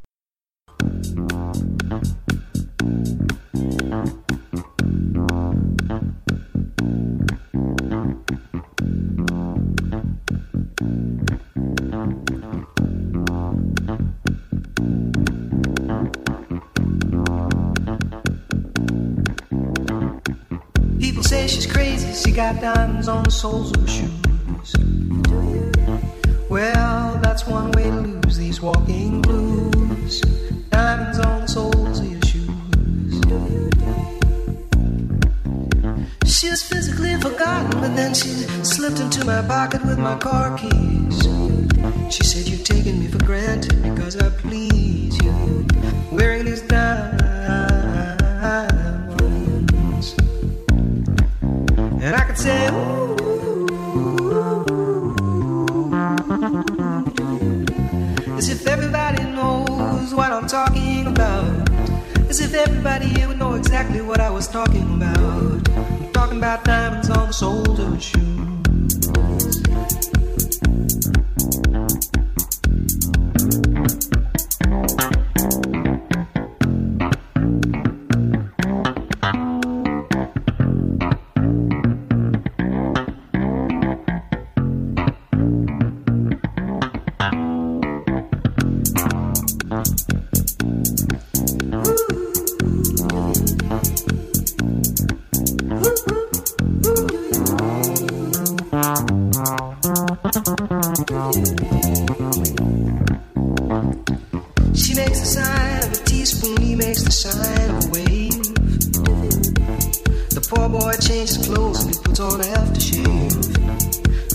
She's 21.49 21.65
crazy, 21.65 22.13
she 22.13 22.31
got 22.35 22.61
diamonds 22.61 23.07
on 23.07 23.23
the 23.23 23.31
soles 23.31 23.71
of 23.71 23.81
her 23.81 23.87
shoes. 23.87 24.75
Well, 26.49 27.19
that's 27.21 27.45
one 27.47 27.71
way 27.71 27.83
to 27.85 28.01
lose 28.01 28.37
these 28.37 28.61
walking 28.61 29.21
blues. 29.21 30.21
Diamonds 30.69 31.19
on 31.19 31.41
the 31.41 31.47
soles 31.47 31.99
of 31.99 32.05
your 32.05 32.21
shoes. 32.21 33.21
She 36.25 36.49
was 36.49 36.61
physically 36.63 37.15
forgotten, 37.15 37.81
but 37.81 37.95
then 37.95 38.13
she 38.13 38.29
slipped 38.63 38.99
into 38.99 39.25
my 39.25 39.41
pocket 39.41 39.83
with 39.85 39.97
my 39.99 40.17
car 40.17 40.57
keys. 40.57 41.23
She 42.13 42.23
said, 42.23 42.47
You've 42.47 42.63
taken 42.63 42.99
me 42.99 43.07
for 43.07 43.23
granted 43.25 43.81
because 43.81 44.15
I 44.17 44.29
please 44.29 45.08
If 62.41 62.53
everybody 62.53 63.05
here 63.05 63.27
would 63.27 63.37
know 63.37 63.55
exactly 63.55 64.01
what 64.01 64.21
I 64.21 64.29
was 64.29 64.47
talking 64.47 64.95
about. 64.95 65.69
I'm 65.69 66.11
talking 66.13 66.37
about 66.37 66.63
diamonds 66.63 67.09
on 67.09 67.27
the 67.27 67.33
soles 67.33 67.79
of 67.79 67.93
a 67.93 68.28
She 101.09 101.15
makes 104.93 105.19
the 105.21 105.25
sign 105.25 105.81
of 105.81 105.91
a 105.91 105.95
teaspoon, 106.05 106.61
he 106.61 106.75
makes 106.75 107.01
the 107.01 107.11
sign 107.11 107.69
of 107.71 107.83
a 107.83 107.89
wave. 107.89 108.43
The 110.29 110.41
poor 110.47 110.69
boy 110.69 110.93
changes 111.01 111.47
clothes 111.47 111.83
and 111.83 111.95
he 111.95 112.01
puts 112.03 112.19
on 112.19 112.41
aftershave 112.41 113.33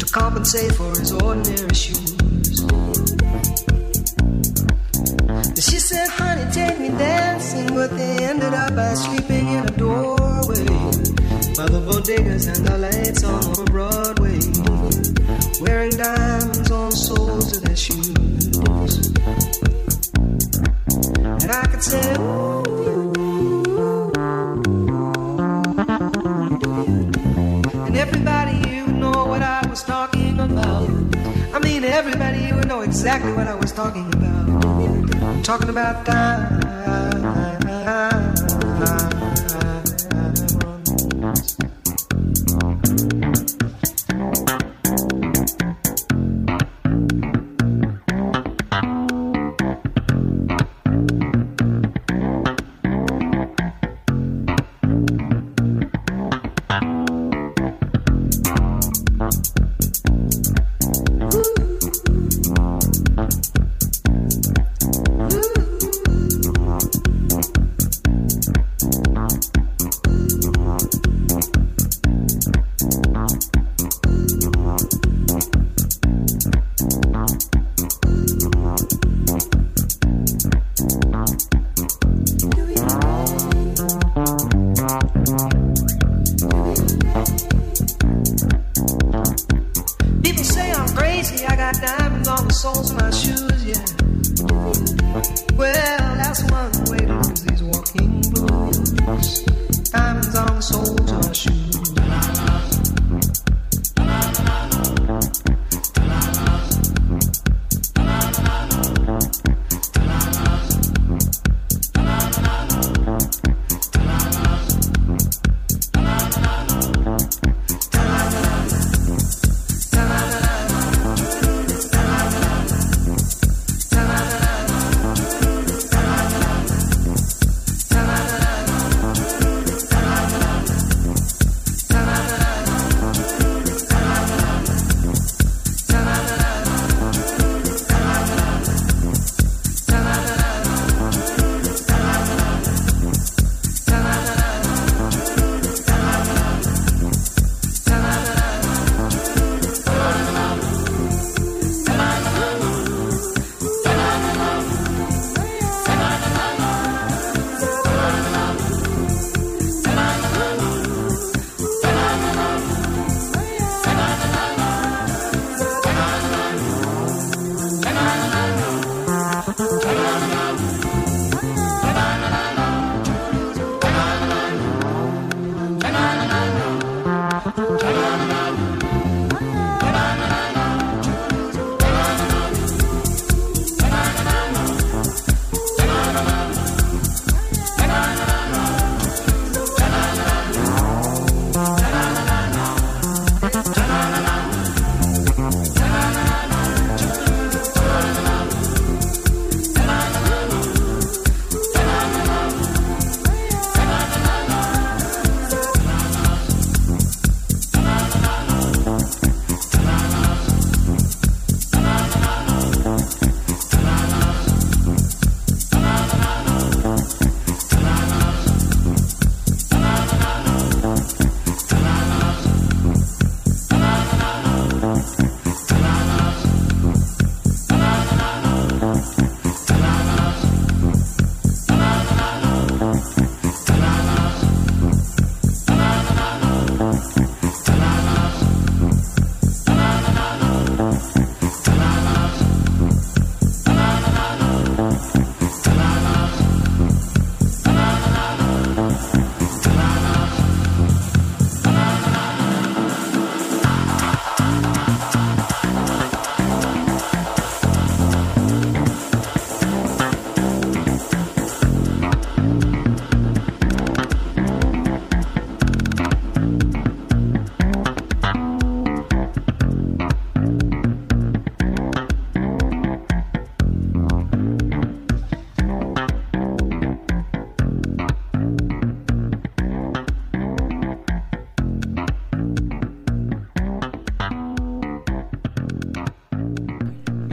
to 0.00 0.06
compensate 0.06 0.72
for 0.72 0.90
his 0.98 1.12
ordinary 1.12 1.74
shoes. 1.76 2.10
She 5.62 5.78
said, 5.78 6.08
honey, 6.08 6.50
take 6.50 6.80
me 6.80 6.88
dancing, 6.88 7.68
but 7.68 7.96
they 7.96 8.16
ended 8.24 8.52
up 8.52 8.74
by 8.74 8.94
sleeping 8.94 9.46
in 9.46 9.64
a 9.64 9.70
doorway 9.78 10.64
by 11.54 11.66
the 11.70 11.78
bodegas 11.86 12.48
and 12.52 12.66
the 12.66 12.78
lights 12.78 13.22
on 13.22 13.64
Broadway, 13.66 14.40
wearing 15.60 15.90
diamonds 15.90 16.53
of 16.94 17.62
their 17.64 17.74
shoes. 17.74 18.56
And 21.42 21.50
I 21.50 21.66
could 21.66 21.82
say, 21.82 22.14
ooh. 22.18 22.62
And 27.86 27.96
everybody 27.96 28.82
would 28.82 28.94
know 28.94 29.26
what 29.26 29.42
I 29.42 29.66
was 29.68 29.82
talking 29.82 30.38
about. 30.38 30.88
I 31.52 31.58
mean, 31.58 31.82
everybody 31.82 32.52
would 32.52 32.68
know 32.68 32.82
exactly 32.82 33.32
what 33.32 33.48
I 33.48 33.56
was 33.56 33.72
talking 33.72 34.06
about. 34.14 34.64
I'm 34.64 35.42
talking 35.42 35.70
about 35.70 36.06
diamonds. 36.06 36.63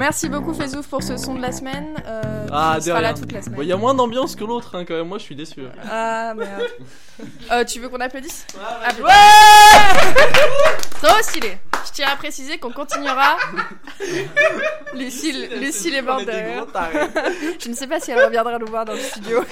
Merci 0.01 0.29
beaucoup 0.29 0.51
Fezouf 0.55 0.87
pour 0.87 1.03
ce 1.03 1.15
son 1.15 1.35
de 1.35 1.41
la 1.43 1.51
semaine. 1.51 1.93
Euh, 2.07 2.47
Ah, 2.51 2.73
tu 2.79 2.85
seras 2.87 3.01
là 3.01 3.09
rien. 3.09 3.17
toute 3.21 3.31
la 3.31 3.39
semaine. 3.43 3.57
Bon, 3.57 3.61
Il 3.61 3.67
y 3.67 3.71
a 3.71 3.77
moins 3.77 3.93
d'ambiance 3.93 4.35
que 4.35 4.43
l'autre, 4.43 4.75
hein, 4.75 4.83
quand 4.83 4.95
même. 4.95 5.07
Moi, 5.07 5.19
je 5.19 5.23
suis 5.25 5.35
déçu. 5.35 5.61
Ah 5.87 6.33
merde. 6.35 6.63
Euh, 7.51 7.63
tu 7.65 7.79
veux 7.79 7.87
qu'on 7.87 7.99
applaudisse 7.99 8.47
Appla- 8.83 9.03
Ouais 9.03 10.09
Trop 11.03 11.21
stylé. 11.21 11.55
Je 11.85 11.91
tiens 11.91 12.07
à 12.11 12.15
préciser 12.15 12.57
qu'on 12.57 12.71
continuera. 12.71 13.37
Lucille, 14.95 15.49
Lucille 15.59 15.93
est 15.93 16.01
morte 16.01 16.25
derrière. 16.25 16.65
Je 17.63 17.69
ne 17.69 17.75
sais 17.75 17.85
pas 17.85 17.99
si 17.99 18.09
elle 18.09 18.23
reviendra 18.25 18.57
nous 18.57 18.65
voir 18.65 18.85
dans 18.85 18.93
le 18.93 18.99
studio. 18.99 19.43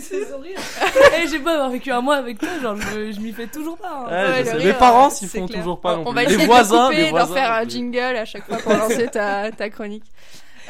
C'est. 0.00 0.18
Eh, 1.22 1.26
j'ai 1.28 1.38
pas 1.40 1.54
avoir 1.54 1.70
vécu 1.70 1.90
un 1.90 2.00
mois 2.00 2.16
avec 2.16 2.38
toi, 2.38 2.48
genre 2.62 2.76
je, 2.76 3.12
je 3.12 3.20
m'y 3.20 3.32
fais 3.32 3.46
toujours 3.46 3.76
pas. 3.76 4.06
hein. 4.08 4.10
Ouais, 4.10 4.26
je 4.26 4.38
Ouais, 4.38 4.44
sais. 4.44 4.52
le 4.52 4.58
Mes 4.58 4.64
rire, 4.66 4.78
parents 4.78 5.10
s'y 5.10 5.26
font 5.26 5.46
clair. 5.46 5.58
toujours 5.60 5.80
pas 5.80 5.96
non 5.96 6.02
On 6.06 6.12
plus. 6.12 6.14
va 6.14 6.24
Les 6.24 6.32
essayer 6.34 6.46
voisins, 6.46 6.88
de 6.90 6.94
les 6.94 6.98
couper, 7.08 7.10
d'en 7.10 7.16
voisins. 7.26 7.34
faire 7.34 7.52
un 7.52 7.64
jingle 7.68 7.98
à 8.16 8.24
chaque 8.24 8.44
fois 8.46 8.58
pour 8.58 8.72
lancer 8.74 9.08
ta, 9.08 9.50
ta 9.50 9.70
chronique. 9.70 10.04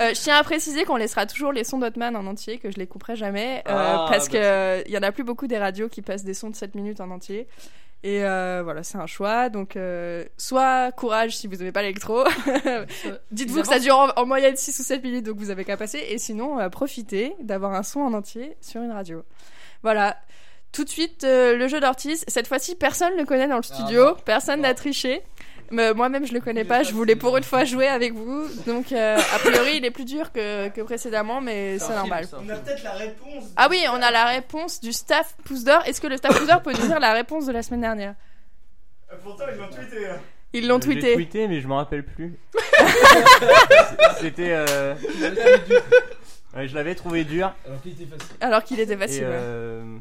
Euh, 0.00 0.10
je 0.14 0.20
tiens 0.20 0.36
à 0.36 0.44
préciser 0.44 0.84
qu'on 0.84 0.96
laissera 0.96 1.26
toujours 1.26 1.50
les 1.52 1.64
sons 1.64 1.78
d'Hotman 1.78 2.14
en 2.16 2.24
entier, 2.26 2.58
que 2.58 2.70
je 2.70 2.76
les 2.76 2.86
couperai 2.86 3.16
jamais, 3.16 3.64
euh, 3.68 3.72
Ah, 3.74 4.06
parce 4.08 4.26
bah, 4.28 4.32
que 4.32 4.36
euh, 4.42 4.82
il 4.86 4.92
y 4.92 4.98
en 4.98 5.02
a 5.02 5.10
plus 5.10 5.24
beaucoup 5.24 5.48
des 5.48 5.58
radios 5.58 5.88
qui 5.88 6.02
passent 6.02 6.22
des 6.24 6.34
sons 6.34 6.50
de 6.50 6.54
7 6.56 6.74
minutes 6.76 7.00
en 7.00 7.10
entier. 7.10 7.48
Et 8.04 8.24
euh, 8.24 8.60
voilà, 8.62 8.82
c'est 8.82 8.98
un 8.98 9.06
choix. 9.06 9.48
Donc, 9.48 9.76
euh, 9.76 10.24
soit 10.36 10.92
courage 10.92 11.36
si 11.36 11.48
vous 11.48 11.60
aimez 11.60 11.72
pas 11.72 11.82
l'électro. 11.82 12.24
Dites-vous 13.32 13.62
que 13.62 13.66
ça 13.66 13.80
dure 13.80 13.98
en, 13.98 14.10
en 14.10 14.26
moyenne 14.26 14.56
6 14.56 14.78
ou 14.78 14.82
7 14.82 15.02
minutes, 15.02 15.26
donc 15.26 15.36
vous 15.36 15.50
avez 15.50 15.64
qu'à 15.64 15.76
passer. 15.76 15.98
Et 16.08 16.18
sinon, 16.18 16.60
euh, 16.60 16.68
profitez 16.68 17.34
d'avoir 17.40 17.72
un 17.74 17.82
son 17.82 18.00
en 18.00 18.14
entier 18.14 18.56
sur 18.60 18.82
une 18.82 18.92
radio. 18.92 19.24
Voilà. 19.82 20.16
Tout 20.70 20.84
de 20.84 20.88
suite, 20.90 21.24
euh, 21.24 21.56
le 21.56 21.66
jeu 21.66 21.80
d'Ortiz. 21.80 22.24
Cette 22.28 22.46
fois-ci, 22.46 22.76
personne 22.76 23.14
ne 23.14 23.20
le 23.20 23.24
connaît 23.24 23.48
dans 23.48 23.56
le 23.56 23.62
studio. 23.62 24.14
personne 24.24 24.60
n'a 24.60 24.74
triché. 24.74 25.22
Moi-même, 25.70 26.26
je 26.26 26.32
le 26.32 26.40
connais 26.40 26.64
pas. 26.64 26.82
Je 26.82 26.92
voulais 26.92 27.16
pour 27.16 27.36
une 27.36 27.44
fois 27.44 27.64
jouer 27.64 27.86
avec 27.88 28.14
vous. 28.14 28.46
Donc, 28.66 28.92
euh, 28.92 29.16
a 29.16 29.38
priori, 29.38 29.76
il 29.76 29.84
est 29.84 29.90
plus 29.90 30.04
dur 30.04 30.32
que, 30.32 30.68
que 30.68 30.80
précédemment, 30.80 31.40
mais 31.40 31.78
c'est 31.78 31.94
normal. 31.94 32.26
On 32.32 32.48
a 32.48 32.56
peut-être 32.56 32.82
la 32.82 32.92
réponse. 32.92 33.44
Ah 33.56 33.68
oui, 33.70 33.84
on 33.90 34.00
a 34.02 34.10
la 34.10 34.24
réponse 34.26 34.80
du 34.80 34.92
staff 34.92 35.36
pouce 35.44 35.64
d'or. 35.64 35.82
Est-ce 35.86 36.00
que 36.00 36.06
le 36.06 36.16
staff 36.16 36.36
pouce 36.38 36.46
d'or 36.48 36.62
peut 36.62 36.72
nous 36.72 36.86
dire 36.86 37.00
la 37.00 37.12
réponse 37.12 37.46
de 37.46 37.52
la 37.52 37.62
semaine 37.62 37.82
dernière? 37.82 38.14
Pourtant, 39.22 39.44
ils 39.52 39.56
l'ont 39.58 39.68
tweeté. 39.68 40.06
hein. 40.06 40.20
Ils 40.54 40.66
l'ont 40.66 40.80
J'ai 40.80 40.92
tweeté. 40.92 41.14
tweeté, 41.14 41.48
mais 41.48 41.60
je 41.60 41.68
me 41.68 41.74
rappelle 41.74 42.04
plus. 42.04 42.38
C'était. 44.20 44.52
euh, 44.52 44.94
ouais, 46.56 46.68
je 46.68 46.74
l'avais 46.74 46.94
trouvé 46.94 47.24
dur. 47.24 47.52
Alors 47.66 47.80
qu'il 47.82 47.92
était 47.92 48.06
facile. 48.06 48.36
Alors 48.40 48.64
qu'il 48.64 48.80
était 48.80 48.96
facile. 48.96 49.24
ouais. 49.24 49.30
euh, 49.32 49.98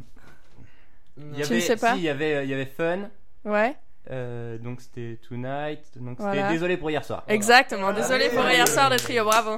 il 1.34 1.39
y 1.39 1.43
Tu 1.43 1.53
ne 1.56 1.60
sais 1.60 1.75
pas 1.75 1.93
si, 1.93 1.99
il 1.99 2.03
y 2.03 2.10
avait, 2.10 2.43
il 2.45 2.49
y 2.49 2.53
avait 2.53 2.65
Fun. 2.65 3.10
Ouais. 3.43 3.75
Euh, 4.12 4.58
donc 4.58 4.82
c'était 4.82 5.17
Tonight. 5.28 5.80
Donc 6.00 6.17
c'était. 6.20 6.50
Désolé 6.50 6.78
pour 6.78 6.89
hier 6.89 7.04
soir. 7.04 7.24
Exactement. 7.28 7.91
Désolé 7.93 8.30
pour 8.30 8.43
hier 8.50 8.67
soir 8.67 8.89
de 8.89 8.98
trio. 8.98 9.24
Bravo. 9.26 9.58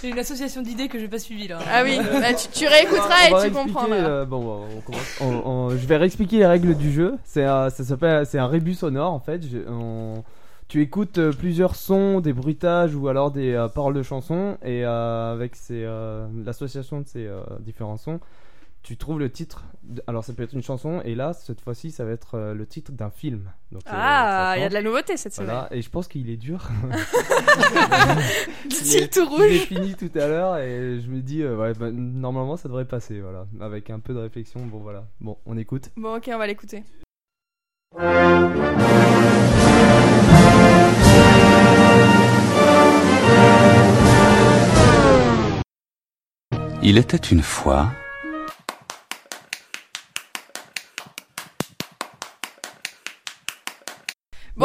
C'est 0.00 0.10
une 0.10 0.18
association 0.18 0.60
d'idées 0.60 0.88
que 0.88 0.98
j'ai 0.98 1.08
pas 1.08 1.18
suivie 1.18 1.48
là. 1.48 1.58
Ah 1.72 1.82
oui, 1.82 1.98
bah, 2.20 2.34
tu, 2.34 2.48
tu 2.48 2.66
réécouteras 2.66 3.30
On 3.32 3.40
et 3.40 3.48
tu 3.48 3.50
comprendras. 3.54 3.96
euh, 3.96 4.24
bon, 4.26 4.66
on 4.76 4.80
commence. 4.82 5.18
On- 5.22 5.42
on- 5.50 5.70
je 5.70 5.86
vais 5.86 5.96
réexpliquer 5.96 6.36
les 6.38 6.46
règles 6.46 6.74
du 6.76 6.92
jeu. 6.92 7.14
C'est 7.24 7.44
un- 7.44 7.70
ça 7.70 7.82
s'appelle, 7.82 8.26
c'est 8.26 8.38
un 8.38 8.46
rébus 8.46 8.74
sonore 8.74 9.12
en 9.12 9.20
fait. 9.20 9.42
Je- 9.42 9.66
on- 9.68 10.22
tu 10.68 10.82
écoutes 10.82 11.16
euh, 11.18 11.32
plusieurs 11.32 11.76
sons, 11.76 12.20
des 12.20 12.32
bruitages 12.34 12.94
ou 12.94 13.08
alors 13.08 13.30
des 13.30 13.54
euh, 13.54 13.68
paroles 13.68 13.94
de 13.94 14.02
chansons 14.02 14.58
et 14.62 14.84
euh, 14.84 15.32
avec 15.32 15.56
ces, 15.56 15.82
euh, 15.84 16.26
l'association 16.44 17.00
de 17.00 17.06
ces 17.06 17.26
euh, 17.26 17.40
différents 17.60 17.96
sons, 17.96 18.20
tu 18.86 18.96
trouves 18.96 19.18
le 19.18 19.30
titre. 19.32 19.64
de- 19.82 20.00
Alors 20.06 20.22
ça 20.22 20.32
peut 20.32 20.44
être 20.44 20.52
une 20.54 20.62
chanson 20.62 21.00
et 21.04 21.16
là 21.16 21.32
cette 21.32 21.60
fois-ci 21.60 21.90
ça 21.90 22.04
va 22.04 22.12
être 22.12 22.36
euh, 22.36 22.54
le 22.54 22.66
titre 22.68 22.92
d'un 22.92 23.10
film. 23.10 23.50
Donc, 23.72 23.82
euh, 23.88 23.90
Ah, 23.92 24.54
il 24.56 24.60
y 24.62 24.64
a 24.64 24.68
de 24.68 24.74
la 24.74 24.82
nouveauté 24.82 25.16
cette 25.16 25.34
Voilà, 25.34 25.66
et 25.72 25.82
je 25.82 25.90
pense 25.90 26.06
qu'il 26.06 26.30
est 26.30 26.36
dur. 26.36 26.68
Dit-il 28.68 29.02
est- 29.02 29.12
tout 29.12 29.26
rouge. 29.28 29.58
fini 29.66 29.94
tout 29.96 30.10
à 30.14 30.28
l'heure 30.28 30.56
et 30.58 31.00
je 31.00 31.08
me 31.10 31.20
dis, 31.20 31.42
euh, 31.42 31.56
ouais, 31.56 31.72
bah, 31.74 31.90
normalement 31.90 32.56
ça 32.56 32.68
devrait 32.68 32.84
passer, 32.84 33.20
voilà. 33.20 33.46
Avec 33.60 33.90
un 33.90 33.98
peu 33.98 34.14
de 34.14 34.20
réflexion, 34.20 34.64
bon 34.66 34.78
voilà. 34.78 35.04
Bon, 35.20 35.36
on 35.46 35.56
écoute. 35.58 35.90
Bon, 35.96 36.16
ok, 36.16 36.30
on 36.32 36.38
va 36.38 36.46
l'écouter. 36.46 36.84
Il 46.82 46.98
était 46.98 47.16
une 47.16 47.42
fois 47.42 47.90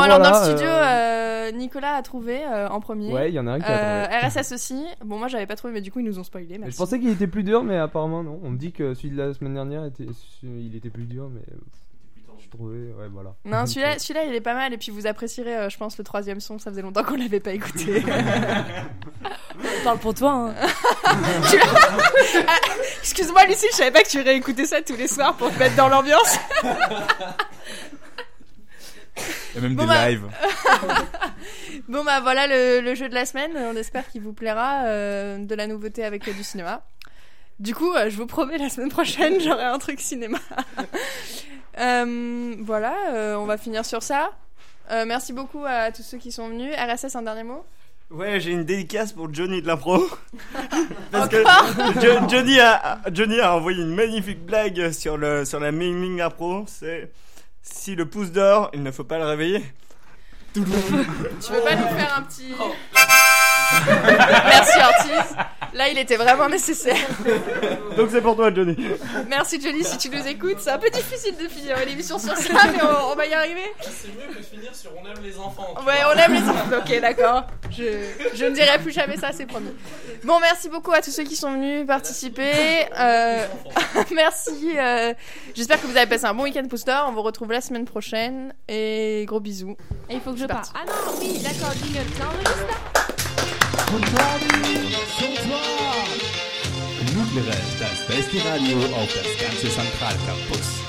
Bon, 0.01 0.13
alors 0.13 0.19
dans 0.19 0.39
le 0.39 0.45
studio, 0.45 0.67
euh, 0.67 1.49
euh, 1.49 1.51
Nicolas 1.51 1.95
a 1.95 2.01
trouvé 2.01 2.39
euh, 2.43 2.69
en 2.69 2.79
premier. 2.79 3.11
Ouais, 3.11 3.29
il 3.29 3.35
y 3.35 3.39
en 3.39 3.47
a 3.47 3.51
un 3.51 3.59
qui 3.59 3.65
a 3.65 4.07
trouvé. 4.07 4.41
RSS 4.41 4.51
aussi. 4.53 4.85
Bon, 5.05 5.17
moi 5.17 5.27
j'avais 5.27 5.45
pas 5.45 5.55
trouvé, 5.55 5.73
mais 5.73 5.81
du 5.81 5.91
coup 5.91 5.99
ils 5.99 6.05
nous 6.05 6.19
ont 6.19 6.23
spoilé. 6.23 6.57
Merci. 6.57 6.73
Je 6.73 6.77
pensais 6.77 6.99
qu'il 6.99 7.09
était 7.09 7.27
plus 7.27 7.43
dur, 7.43 7.63
mais 7.63 7.77
apparemment 7.77 8.23
non. 8.23 8.39
On 8.43 8.49
me 8.49 8.57
dit 8.57 8.71
que 8.71 8.93
celui 8.93 9.11
de 9.11 9.17
la 9.17 9.33
semaine 9.33 9.53
dernière 9.53 9.85
était, 9.85 10.07
il 10.43 10.75
était 10.75 10.89
plus 10.89 11.05
dur, 11.05 11.29
mais 11.33 11.41
je 12.41 12.49
trouvais, 12.49 12.77
ouais, 12.77 13.07
voilà. 13.11 13.33
Non, 13.45 13.65
celui-là, 13.65 13.99
celui-là, 13.99 14.25
il 14.25 14.33
est 14.33 14.41
pas 14.41 14.53
mal. 14.53 14.73
Et 14.73 14.77
puis 14.77 14.91
vous 14.91 15.07
apprécierez, 15.07 15.55
euh, 15.55 15.69
je 15.69 15.77
pense, 15.77 15.97
le 15.97 16.03
troisième 16.03 16.39
son. 16.39 16.59
Ça 16.59 16.71
faisait 16.71 16.81
longtemps 16.81 17.03
qu'on 17.03 17.15
l'avait 17.15 17.39
pas 17.39 17.53
écouté. 17.53 18.03
On 19.81 19.83
parle 19.83 19.99
pour 19.99 20.13
toi. 20.13 20.31
Hein. 20.31 20.53
Ah, 22.47 22.55
Excuse-moi, 23.01 23.45
Lucie, 23.45 23.67
je 23.71 23.77
savais 23.77 23.91
pas 23.91 24.03
que 24.03 24.09
tu 24.09 24.21
réécoutais 24.21 24.65
ça 24.65 24.81
tous 24.81 24.95
les 24.95 25.07
soirs 25.07 25.35
pour 25.35 25.51
te 25.51 25.59
mettre 25.59 25.75
dans 25.75 25.89
l'ambiance. 25.89 26.37
Il 29.53 29.55
y 29.55 29.57
a 29.57 29.61
même 29.67 29.75
Bon, 29.75 29.83
des 29.83 29.89
bah- 29.89 30.09
lives. 30.09 30.25
Bon, 31.87 32.03
bah 32.03 32.19
voilà 32.21 32.47
le, 32.47 32.81
le 32.81 32.95
jeu 32.95 33.09
de 33.09 33.13
la 33.15 33.25
semaine. 33.25 33.51
On 33.55 33.75
espère 33.75 34.07
qu'il 34.09 34.21
vous 34.21 34.33
plaira. 34.33 34.83
euh, 34.85 35.37
de 35.39 35.55
la 35.55 35.67
nouveauté 35.67 36.03
avec 36.03 36.27
euh, 36.27 36.33
du 36.33 36.43
cinéma. 36.43 36.83
Du 37.59 37.75
coup, 37.75 37.93
euh, 37.93 38.09
je 38.09 38.17
vous 38.17 38.25
promets, 38.27 38.57
la 38.57 38.69
semaine 38.69 38.89
prochaine, 38.89 39.39
j'aurai 39.43 39.63
un 39.65 39.79
truc 39.79 39.99
cinéma. 39.99 40.37
Euh, 41.79 42.55
voilà, 42.59 42.93
euh, 43.13 43.35
on 43.35 43.45
va 43.45 43.57
finir 43.57 43.85
sur 43.85 44.03
ça. 44.03 44.31
Euh, 44.91 45.05
merci 45.07 45.31
beaucoup 45.31 45.63
à 45.65 45.91
tous 45.91 46.03
ceux 46.03 46.17
qui 46.17 46.29
sont 46.31 46.49
venus. 46.49 46.73
RSS, 46.75 47.15
un 47.15 47.21
dernier 47.21 47.43
mot? 47.43 47.63
Ouais, 48.09 48.41
j'ai 48.41 48.51
une 48.51 48.65
dédicace 48.65 49.13
pour 49.13 49.33
Johnny 49.33 49.61
de 49.61 49.67
l'impro. 49.67 50.05
Parce 51.13 51.29
que 51.29 51.41
Johnny, 52.29 52.59
a, 52.59 52.99
Johnny 53.13 53.39
a 53.39 53.55
envoyé 53.55 53.81
une 53.83 53.95
magnifique 53.95 54.45
blague 54.45 54.91
sur, 54.91 55.15
le, 55.15 55.45
sur 55.45 55.61
la 55.61 55.71
Ming 55.71 55.95
Ming 55.95 56.19
Impro. 56.19 56.65
C'est 56.67 57.09
si 57.61 57.95
le 57.95 58.05
pouce 58.05 58.31
d'or, 58.31 58.69
il 58.73 58.83
ne 58.83 58.91
faut 58.91 59.03
pas 59.03 59.17
le 59.17 59.25
réveiller. 59.25 59.63
Tu 60.53 60.59
veux 60.61 61.61
pas 61.61 61.75
nous 61.75 61.87
faire 61.87 62.17
un 62.17 62.23
petit. 62.23 62.53
Merci 64.45 64.79
Ortiz. 64.79 65.35
Là, 65.73 65.87
il 65.89 65.97
était 65.97 66.17
vraiment 66.17 66.49
nécessaire. 66.49 66.97
Donc 67.97 68.09
c'est 68.11 68.21
pour 68.21 68.35
toi, 68.35 68.53
Johnny. 68.53 68.75
Merci 69.29 69.59
Johnny 69.61 69.83
si 69.83 69.97
tu 69.97 70.09
nous 70.09 70.27
écoutes. 70.27 70.57
C'est 70.59 70.71
un 70.71 70.77
peu 70.77 70.89
difficile 70.89 71.35
de 71.37 71.47
finir 71.47 71.77
l'émission 71.85 72.19
sur 72.19 72.35
ça, 72.35 72.53
mais 72.71 72.81
on, 72.83 73.11
on 73.11 73.15
va 73.15 73.25
y 73.25 73.33
arriver. 73.33 73.71
C'est 73.81 74.09
mieux 74.09 74.33
que 74.33 74.37
de 74.39 74.43
finir 74.43 74.75
sur 74.75 74.91
On 75.01 75.05
aime 75.07 75.23
les 75.23 75.37
enfants. 75.37 75.73
Ouais, 75.87 76.01
vois. 76.03 76.13
on 76.13 76.17
aime 76.17 76.33
les 76.33 76.39
enfants. 76.49 76.77
Ok, 76.77 76.99
d'accord. 77.01 77.43
Je, 77.71 77.83
je 78.33 78.45
ne 78.45 78.49
dirai 78.53 78.79
plus 78.79 78.91
jamais 78.91 79.15
ça, 79.15 79.29
c'est 79.31 79.45
promis. 79.45 79.71
Bon, 80.25 80.39
merci 80.41 80.67
beaucoup 80.67 80.91
à 80.91 81.01
tous 81.01 81.11
ceux 81.11 81.23
qui 81.23 81.35
sont 81.37 81.53
venus 81.53 81.87
participer. 81.87 82.51
Euh, 82.99 83.45
merci. 84.13 84.73
euh, 84.77 85.13
J'espère 85.55 85.81
que 85.81 85.87
vous 85.87 85.95
avez 85.95 86.07
passé 86.07 86.25
un 86.25 86.33
bon 86.33 86.43
week-end 86.43 86.67
Poster. 86.69 86.97
On 87.07 87.13
vous 87.13 87.21
retrouve 87.21 87.51
la 87.51 87.61
semaine 87.61 87.85
prochaine. 87.85 88.53
Et 88.67 89.23
gros 89.25 89.39
bisous. 89.39 89.77
Et 90.09 90.15
il 90.15 90.19
faut 90.21 90.33
que 90.33 90.39
je 90.39 90.45
parte. 90.45 90.73
Ah 90.75 90.85
non, 90.85 91.17
oui, 91.19 91.39
d'accord, 91.39 91.71
jingle. 91.81 93.00
Nuclear, 97.13 97.57
das 97.77 98.07
beste 98.07 98.37
Radio 98.47 98.77
auf 98.95 99.09
das 99.13 99.37
ganze 99.37 99.67
Zentralcampus. 99.69 100.79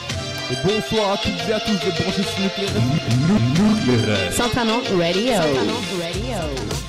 Bonsoir 0.62 1.14
à 1.14 1.16
toutes 1.16 1.48
et 1.48 1.52
à 1.52 1.58
tous 1.60 1.80
de 1.84 1.90
brancher 2.00 2.22
sur 2.22 2.40
Nucléaire. 2.44 2.70
Nuclear. 3.58 4.32
Santanon 4.32 4.82
Radio. 4.96 5.34
Santanon 5.34 5.80
Radio. 6.00 6.81